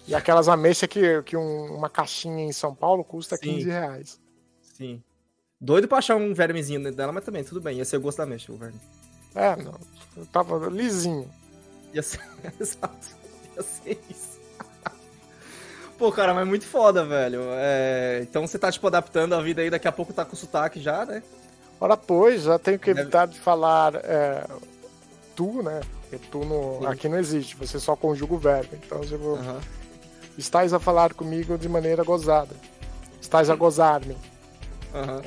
[0.06, 3.56] E aquelas ameixas que, que um- uma caixinha em São Paulo custa Sim.
[3.56, 4.20] 15 reais.
[4.62, 5.02] Sim.
[5.60, 7.78] Doido pra achar um vermezinho dentro dela, mas também, tudo bem.
[7.78, 8.78] Ia ser o gosto da mexa, o verme.
[9.34, 9.74] É, não.
[10.16, 11.28] Eu tava lisinho.
[11.92, 12.20] Ia ser.
[12.60, 13.08] Exato.
[13.56, 14.38] Ia ser isso.
[15.98, 17.40] Pô, cara, mas muito foda, velho.
[17.54, 20.80] É, Então você tá, tipo, adaptando a vida aí, daqui a pouco tá com sotaque
[20.80, 21.22] já, né?
[21.80, 24.44] Ora, pois, já tenho que Deve- evitar de falar é,
[25.34, 25.80] tu, né?
[26.08, 26.86] Porque tu no, Sim.
[26.86, 28.70] aqui não existe, você só conjuga o verbo.
[28.74, 29.36] Então eu vou.
[29.36, 29.60] Aham.
[30.38, 32.54] Estás a falar comigo de maneira gozada.
[33.20, 34.16] Estás a gozar-me.
[34.94, 35.22] Aham.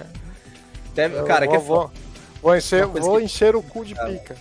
[0.94, 1.94] Deve, Eu cara, vou, que é vou, foda.
[2.42, 4.12] vou encher, vou que- encher o cu de Cara.
[4.12, 4.38] pica.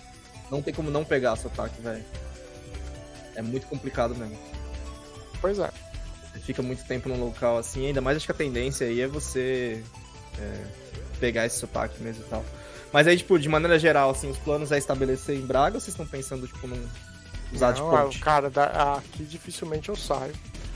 [0.51, 2.05] Não tem como não pegar sotaque, velho.
[3.37, 4.37] É muito complicado mesmo.
[5.41, 5.71] Pois é.
[6.33, 9.07] Você fica muito tempo num local assim, ainda mais acho que a tendência aí é
[9.07, 9.83] você
[10.39, 10.65] é,
[11.21, 12.45] pegar esse sotaque mesmo e tal.
[12.93, 15.95] Mas aí, tipo, de maneira geral, assim, os planos é estabelecer em Braga ou vocês
[15.95, 16.85] estão pensando, tipo, num
[17.53, 18.19] usar de Não, ponte?
[18.19, 20.33] cara, da- aqui dificilmente eu saio.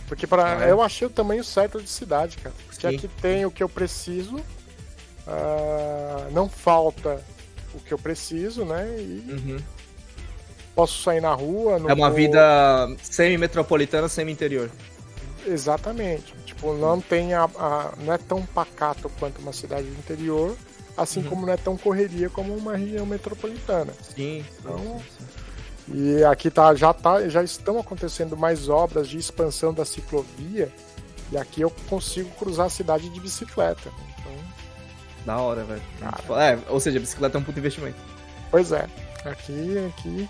[0.09, 0.71] Porque pra, Ah, é?
[0.71, 2.55] eu achei o tamanho certo de cidade, cara.
[2.67, 2.97] Porque Sim.
[2.97, 4.39] aqui tem o que eu preciso,
[5.27, 7.23] ah, não falta
[7.75, 8.87] o que eu preciso, né?
[8.99, 9.57] E Uhum.
[10.75, 11.75] posso sair na rua.
[11.89, 14.71] É uma vou- vida semi-metropolitana, semi-interior.
[15.47, 16.35] Exatamente.
[16.47, 20.57] Tipo, não tem a, a- não é tão pacato quanto uma cidade do interior,
[20.97, 21.29] assim Uhum.
[21.29, 23.93] como não é tão correria como uma região metropolitana.
[24.15, 24.45] Sim.
[24.61, 25.44] Então, sim, sim.
[25.89, 30.73] E aqui tá, já, tá, já estão acontecendo mais obras de expansão da ciclovia.
[31.31, 33.91] E aqui eu consigo cruzar a cidade de bicicleta.
[34.19, 34.33] Então,
[35.27, 35.83] Da hora, velho.
[36.39, 37.97] É, ou seja, a bicicleta é um puto investimento.
[38.51, 38.87] pois é,
[39.25, 40.29] aqui, aqui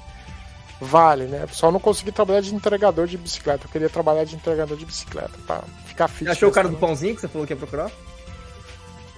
[0.81, 1.47] vale, né?
[1.53, 3.67] Só não consegui trabalhar de entregador de bicicleta.
[3.67, 6.09] Eu queria trabalhar de entregador de bicicleta pra ficar.
[6.09, 7.91] Você achou o cara do pãozinho que você falou que ia procurar?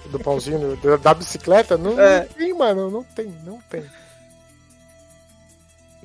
[0.09, 1.77] do pãozinho da bicicleta?
[1.77, 2.19] Não, É.
[2.21, 2.89] não tem, mano.
[2.89, 3.83] Não tem, não tem.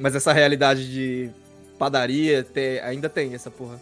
[0.03, 1.31] Mas essa realidade de
[1.79, 3.81] padaria ter- ainda tem essa porra.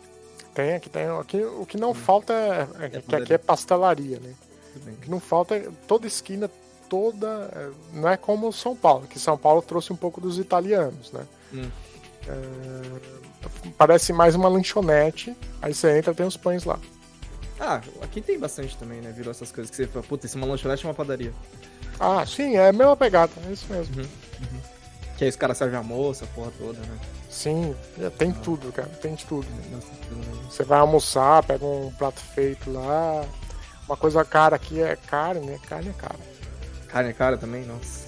[0.54, 1.06] Tem, aqui tem.
[1.18, 3.24] Aqui, o que não falta é, é que padaria.
[3.24, 4.34] aqui é pastelaria, né?
[4.76, 6.50] O que não falta é toda esquina,
[6.90, 7.26] toda.
[7.54, 11.26] é, Não é como São Paulo, que São Paulo trouxe um pouco dos italianos, né?
[11.54, 11.70] Hum.
[12.28, 16.78] É, parece mais uma lanchonete, aí você entra tem os pães lá.
[17.58, 19.10] Ah, aqui tem bastante também, né?
[19.12, 21.32] Virou essas coisas que você fala, puta, isso é uma lanchonete ou uma padaria.
[21.98, 24.04] Ah, sim, é a mesma pegada, é isso mesmo.
[25.20, 26.98] Que aí os caras servem almoço, a porra toda, né?
[27.28, 29.46] Sim, é, tem tudo, cara, tem de tudo.
[29.68, 29.80] Bem.
[30.48, 33.26] Você vai almoçar, pega um prato feito lá.
[33.86, 35.60] Uma coisa cara aqui é carne, né?
[35.68, 36.18] Carne é cara.
[36.88, 37.66] Carne é cara também?
[37.66, 38.06] Nossa.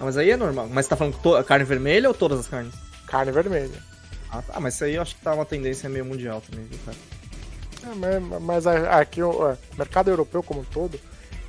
[0.00, 0.66] Ah, mas aí é normal.
[0.68, 2.74] Mas você tá falando carne vermelha ou todas as carnes?
[3.06, 3.80] Carne vermelha.
[4.28, 4.58] Ah, tá.
[4.58, 6.96] mas isso aí eu acho que tá uma tendência meio mundial também, viu, cara?
[7.84, 10.98] É, mas, mas a- aqui o é, o mercado europeu como um todo,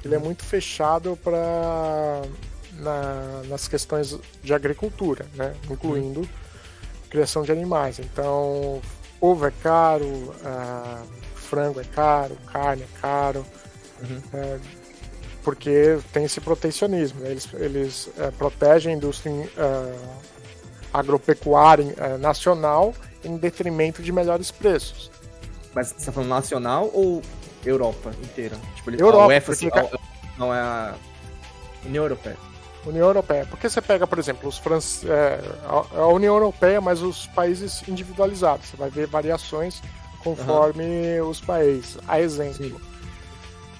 [0.05, 2.21] ele é muito fechado para
[3.47, 5.53] nas questões de agricultura, né?
[5.69, 6.27] Incluindo
[7.09, 7.99] criação de animais.
[7.99, 8.81] Então,
[9.19, 11.03] ovo é caro, ah,
[11.35, 13.45] frango é caro, carne é caro,
[14.01, 14.21] Uhum.
[14.33, 14.59] é,
[15.43, 17.19] porque tem esse protecionismo.
[17.21, 17.29] né?
[17.31, 19.93] Eles, eles é, protegem a indústria ah,
[20.93, 22.93] agropecuária eh, nacional
[23.23, 25.09] em detrimento de melhores preços.
[25.73, 27.21] Mas você tá falando nacional ou
[27.65, 28.57] Europa inteira?
[28.75, 29.99] Tipo, Europa, a UEFA, assim, porque- a-
[30.37, 30.95] não é a
[31.85, 32.37] União Europeia.
[32.85, 33.45] União Europeia.
[33.45, 35.09] Porque você pega, por exemplo, os franceses,
[35.63, 38.67] a a União Europeia, mas os países individualizados.
[38.67, 39.81] Você vai ver variações
[40.23, 41.97] conforme os países.
[42.07, 42.81] A exemplo,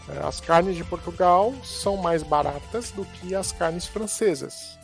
[0.10, 4.78] eh, as carnes de Portugal são mais baratas do que as carnes francesas.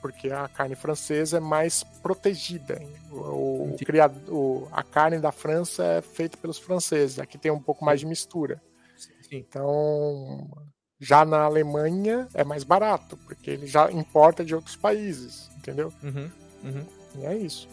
[0.00, 2.78] Porque a carne francesa é mais protegida.
[3.10, 7.18] O, criado, a carne da França é feita pelos franceses.
[7.18, 8.60] Aqui tem um pouco mais de mistura.
[8.96, 9.38] Sim.
[9.38, 10.46] Então,
[11.04, 15.92] já na Alemanha é mais barato, porque ele já importa de outros países, entendeu?
[16.02, 16.30] Uhum,
[16.64, 16.84] uhum.
[17.18, 17.68] E é isso.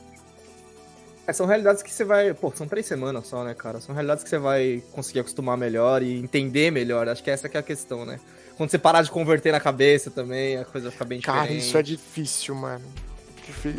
[1.26, 2.34] É, são realidades que você vai.
[2.34, 3.80] Pô, são três semanas só, né, cara?
[3.80, 7.08] São realidades que você vai conseguir acostumar melhor e entender melhor.
[7.08, 8.20] Acho que essa que é a questão, né?
[8.58, 11.64] Quando você parar de converter na cabeça também, a coisa fica bem Cara, diferente.
[11.68, 12.86] isso é difícil, mano.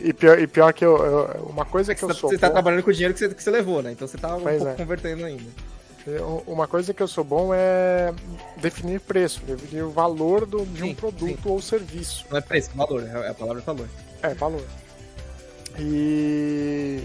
[0.04, 2.30] E pior, e pior que eu, eu- Uma coisa que Você, eu tá, sou.
[2.30, 3.92] você tá bom- trabalhando com o dinheiro que você, que você levou, né?
[3.92, 4.76] Então você tá um Pois pouco é.
[4.76, 5.50] convertendo ainda.
[6.06, 8.12] Eu- Uma coisa que eu sou bom é
[8.58, 12.24] definir preço, definir o valor do- de um Sim, produto ou serviço.
[12.30, 13.02] Não é preço, valor.
[13.06, 13.88] É a palavra valor.
[14.22, 14.64] É, valor.
[15.78, 17.02] E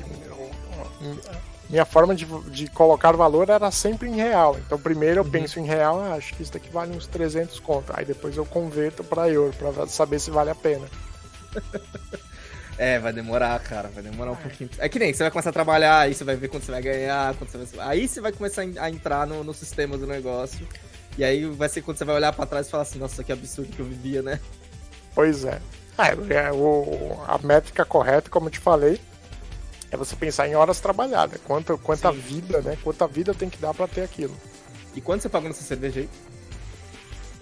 [1.69, 4.57] minha forma de, de colocar valor era sempre em real.
[4.65, 5.29] Então, primeiro eu Uhum.
[5.31, 7.91] penso em real, ah, acho que isso daqui vale uns 300 conto.
[7.95, 10.87] Aí depois eu converto para euro, para saber se vale a pena.
[12.77, 13.89] É, vai demorar, cara.
[13.89, 14.69] Vai demorar um pouquinho.
[14.77, 16.81] É que nem você vai começar a trabalhar, aí você vai ver quanto você vai
[16.81, 17.87] ganhar, quanto você vai...
[17.87, 20.67] Aí você vai começar a entrar no, no sistema do negócio.
[21.17, 23.31] E aí vai ser quando você vai olhar pra trás e falar assim, nossa, que
[23.31, 24.39] absurdo que eu vivia, né?
[25.15, 25.59] Pois é.
[25.97, 29.01] É, é, o, a métrica correta, como eu te falei,
[29.89, 31.41] é você pensar em horas trabalhadas.
[31.43, 32.19] Quanto, quanta Sim.
[32.19, 32.77] vida, né?
[32.83, 34.37] Quanta vida tem que dar para ter aquilo.
[34.95, 36.09] E quanto você pagou nessa cerveja aí?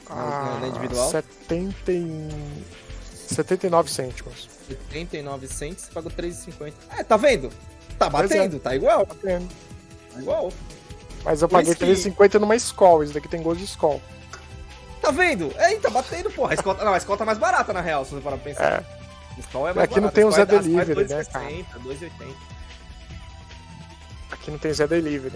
[0.09, 1.09] Na- na individual?
[1.09, 2.29] 70 e...
[3.27, 4.54] 79 cêntimos.
[4.67, 6.73] 79 centos, você pagou 3,50.
[6.97, 7.49] É, tá vendo?
[7.99, 8.09] Tá é.
[8.09, 9.05] batendo, tá igual.
[9.05, 9.49] Tá vendo?
[10.13, 10.51] Tá igual.
[11.23, 13.03] Mas eu Por paguei isso que- 3,50 numa Skol.
[13.03, 14.01] Isso daqui tem gosto de Skol.
[15.01, 15.51] Tá vendo?
[15.57, 16.51] É, tá batendo, porra.
[16.51, 18.63] A escolta, não, a escolta tá mais barata, na real, se você parar pra pensar.
[18.83, 18.85] É.
[19.35, 20.81] A escola é mais Aqui não barata, tem a o escola Zé é- a escola
[20.81, 22.35] é Delivery, né, 2,60, 2,80.
[24.31, 25.35] Aqui não tem Zé Delivery.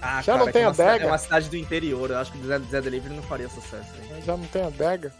[0.00, 0.92] Ah, Já cara, não é tem é adega?
[0.92, 3.48] cida- É uma cidade do interior, eu acho que o Zé, Zé Delivery não faria
[3.48, 3.88] sucesso.
[4.12, 4.22] Hein?
[4.24, 5.12] Já não tem adega.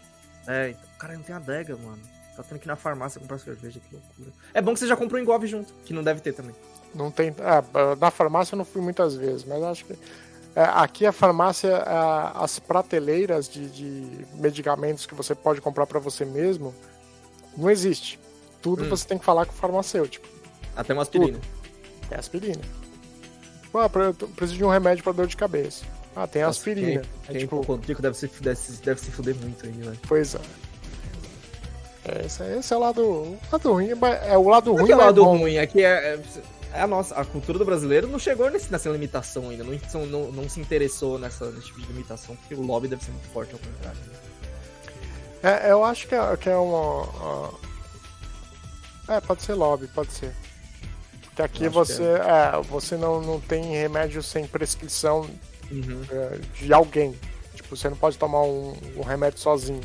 [0.47, 1.99] É, então, cara, não tem adega, mano.
[2.39, 4.31] Tá tendo que ir na farmácia comprar cerveja, que loucura.
[4.53, 6.55] É bom que você já comprou um engove junto, que não deve ter também.
[6.95, 7.29] Não tem.
[7.31, 9.93] É, na farmácia eu não fui muitas vezes, mas acho que.
[10.55, 15.99] é, aqui a farmácia, é, as prateleiras de, de medicamentos que você pode comprar para
[15.99, 16.73] você mesmo,
[17.57, 18.17] não existe.
[18.61, 18.89] Tudo Hum.
[18.89, 20.25] você tem que falar com o farmacêutico.
[20.77, 21.39] Até uma aspirina.
[22.09, 22.61] É aspirina.
[23.73, 23.89] Ah,
[24.21, 25.83] eu preciso de um remédio para dor de cabeça.
[26.15, 27.01] Ah, tem Nossa, aspirina.
[27.01, 29.99] Quem, É quem tipo, tipo, deve se, deve, se, deve se fuder muito aí, velho.
[30.07, 30.39] pois é.
[32.15, 34.73] É, Esse, é- esse é o lado, o lado ruim, mas é o lado é
[34.73, 35.37] ruim, que é o lado bom.
[35.37, 36.19] ruim, é que é, é,
[36.73, 40.31] é a nossa, a cultura do brasileiro não chegou nesse, nessa limitação ainda, não, não,
[40.31, 43.53] não se interessou nessa, nesse tipo de limitação, porque o lobby deve ser muito forte
[43.53, 43.99] ao contrário.
[45.41, 47.03] É, eu acho que é, que é uma.
[47.03, 47.53] uma-
[49.07, 50.33] É, pode ser lobby, pode ser.
[51.21, 55.29] Porque aqui acho você, é, você não, não tem remédio sem prescrição
[55.71, 56.01] Uhum.
[56.11, 57.15] é, de alguém.
[57.55, 59.81] Tipo, você não pode tomar um, um remédio sozinho.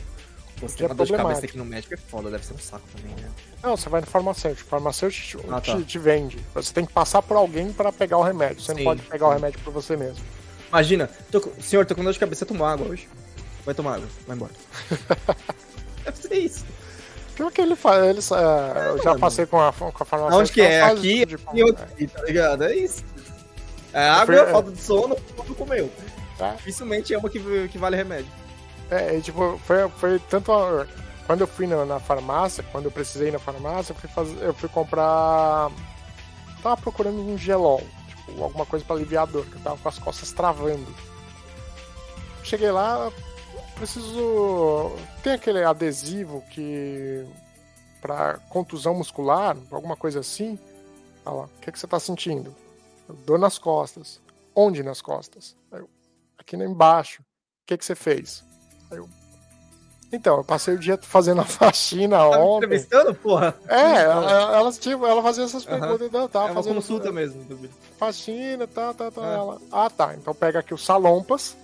[0.54, 2.58] Que tem é uma dor de cabeça aqui no médico é foda, deve ser um
[2.58, 3.28] saco também, né?
[3.62, 4.66] Não, você vai no farmacêutico.
[4.66, 5.76] O farmacêutico te, Ah, tá.
[5.76, 6.38] te- te vende.
[6.54, 8.60] Você tem que passar por alguém para pegar o remédio.
[8.62, 10.24] Você Sim, não pode pegar o remédio por você mesmo.
[10.68, 13.08] Imagina, tô senhor, tô com dor de cabeça, toma água hoje.
[13.64, 14.52] Vai tomar água, vai embora.
[16.04, 16.64] deve ser isso.
[17.34, 18.04] Pior que ele faz.
[18.04, 18.34] Eles, é,
[18.90, 19.20] eu já mano.
[19.20, 20.36] passei com a, com a farmacêutica.
[20.36, 20.82] Aonde que é?
[20.82, 22.64] Aqui de- e outro aqui, tá ligado?
[22.64, 23.02] É isso.
[23.92, 24.46] É água, fui- é.
[24.46, 25.90] falta de sono, tudo comeu.
[26.38, 26.52] Tá.
[26.52, 28.26] Dificilmente é uma que, que vale remédio.
[28.90, 30.52] É, tipo, foi, foi tanto.
[30.52, 30.86] a-
[31.26, 34.54] quando eu fui na, na farmácia, quando eu precisei ir na farmácia, eu fui, eu
[34.54, 35.70] fui comprar.
[36.62, 39.88] Tava procurando um gelol, tipo, alguma coisa pra aliviar a dor, que eu tava com
[39.88, 40.94] as costas travando.
[42.42, 43.10] Cheguei lá,
[43.74, 44.92] preciso.
[45.22, 47.24] Tem aquele adesivo que.
[48.02, 50.58] pra contusão muscular, alguma coisa assim.
[51.24, 52.54] Olha lá, o que, que você tá sentindo?
[53.24, 54.20] Dor nas costas.
[54.54, 55.56] Onde nas costas?
[56.38, 57.22] Aqui embaixo.
[57.22, 58.44] O que, que você fez?
[58.90, 59.08] Eu,
[60.12, 62.66] então, eu passei o dia fazendo a faxina Tá ontem.
[62.66, 63.54] entrevistando, porra?
[63.68, 67.44] É, ela, ela, tipo, ela fazia essas perguntas, não, tava É uma fazendo consulta mesmo.
[67.98, 69.20] faxina, tá, tá, tá.
[69.22, 69.34] Ah.
[69.34, 70.14] Ela, ah, tá.
[70.14, 71.56] Então pega aqui o salompas,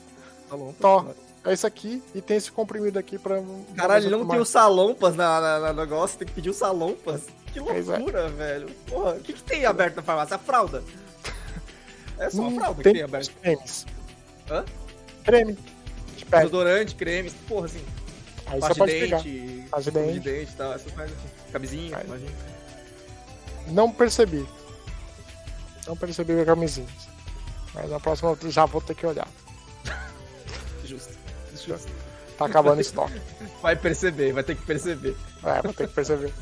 [0.51, 0.75] bom.
[0.81, 1.07] Tó.
[1.45, 3.41] é esse aqui, e tem esse comprimido aqui pra.
[3.77, 7.27] Caralho, não tem o salompas na, na, na negócio, tem que pedir o salompas.
[7.53, 7.62] Que é.
[7.62, 8.68] loucura, velho.
[8.89, 10.35] Porra, o que, que tem aberto na farmácia?
[10.37, 10.83] A fralda.
[12.18, 13.33] É só a Hum, fralda tem que tem aberto.
[13.41, 13.87] cremes.
[14.51, 14.64] Hã?
[15.25, 15.57] Creme.
[16.21, 16.43] De pele.
[16.45, 17.85] Desodorante, cremes, porra, assim.
[18.47, 19.23] Aí você pode de pegar.
[19.23, 20.21] dente, Pasta de escova de dente.
[20.31, 21.53] dente e tal, essas coisas assim.
[21.53, 22.05] Camisinha, Aí.
[22.07, 22.31] imagina.
[23.68, 24.47] Não percebi.
[25.87, 26.87] Não percebi a camisinha.
[27.75, 29.29] Mas na próxima eu já vou ter que olhar.
[30.85, 31.14] Justo.
[31.66, 31.93] Justo.
[32.37, 33.21] Tá acabando o estoque.
[33.62, 35.16] Vai perceber, vai ter que perceber.
[35.45, 36.33] É, vou ter que perceber.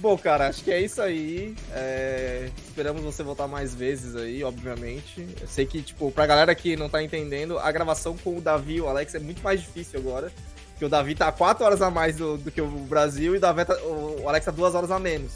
[0.00, 1.54] Bom, cara, acho que é isso aí.
[1.72, 5.26] É, Esperamos você voltar mais vezes aí, obviamente.
[5.40, 8.76] Eu sei que, tipo, pra galera que não tá entendendo, a gravação com o Davi
[8.76, 10.32] e o Alex é muito mais difícil agora.
[10.72, 13.40] Porque o Davi tá 4 horas a mais do, do que o Brasil e o,
[13.40, 15.32] Davi tá- o Alex tá 2 horas a menos.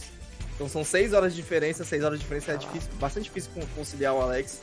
[0.54, 3.66] Então são 6 horas de diferença, 6 horas de diferença é difícil, bastante difícil con-
[3.76, 4.62] conciliar o Alex.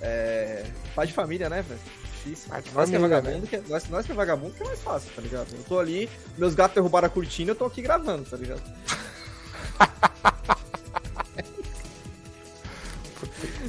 [0.00, 0.64] É...
[0.94, 1.80] Pai de família, né, velho?
[2.24, 2.48] Difícil.
[2.72, 5.10] Nós, que é vagabundo, que é, nós, nós que é vagabundo que é mais fácil,
[5.14, 5.48] tá ligado?
[5.52, 6.08] Eu tô ali,
[6.38, 8.62] meus gatos derrubaram a cortina, eu tô aqui gravando, tá ligado?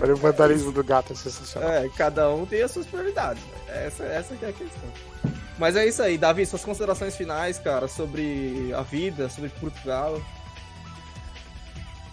[0.01, 1.69] O vandalismo do gato é sensacional.
[1.69, 3.43] É, cada um tem as suas prioridades.
[3.43, 3.85] né?
[3.85, 4.89] Essa, essa é a questão.
[5.57, 10.21] Mas é isso aí, Davi, suas considerações finais, cara, sobre a vida, sobre Portugal.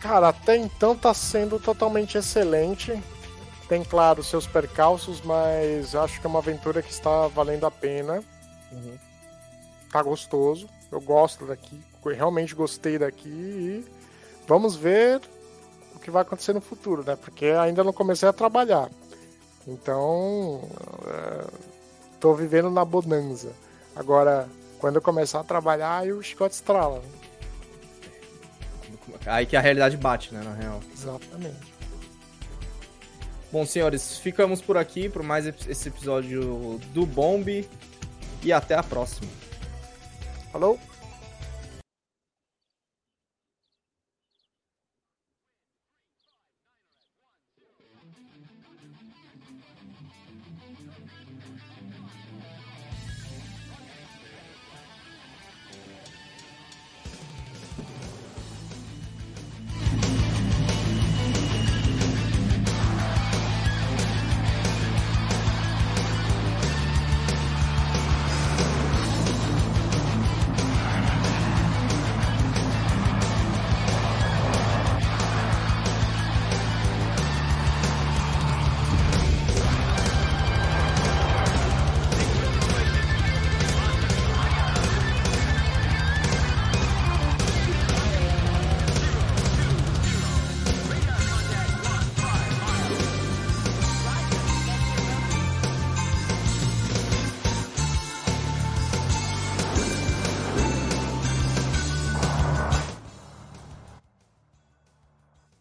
[0.00, 3.00] Cara, até então tá sendo totalmente excelente.
[3.68, 8.22] Tem, claro, seus percalços, mas acho que é uma aventura que está valendo a pena.
[8.72, 8.98] Uhum.
[9.90, 10.68] Tá gostoso.
[10.90, 11.80] Eu gosto daqui.
[12.14, 13.28] Realmente gostei daqui.
[13.28, 13.84] E
[14.46, 15.20] vamos ver
[15.94, 17.16] o que vai acontecer no futuro, né?
[17.16, 18.90] Porque ainda não comecei a trabalhar.
[19.66, 20.62] Então,
[21.06, 21.46] é,
[22.20, 23.50] tô vivendo na bonança.
[23.94, 24.48] Agora,
[24.78, 27.00] quando eu começar a trabalhar, aí o chicote estrala.
[27.00, 27.08] né?
[29.26, 30.80] Aí que a realidade bate, né, na real.
[30.92, 31.74] Exatamente.
[33.50, 37.66] Bom, senhores, ficamos por aqui por mais esse episódio do Bomb
[38.42, 39.30] e até a próxima.
[40.52, 40.78] Falou?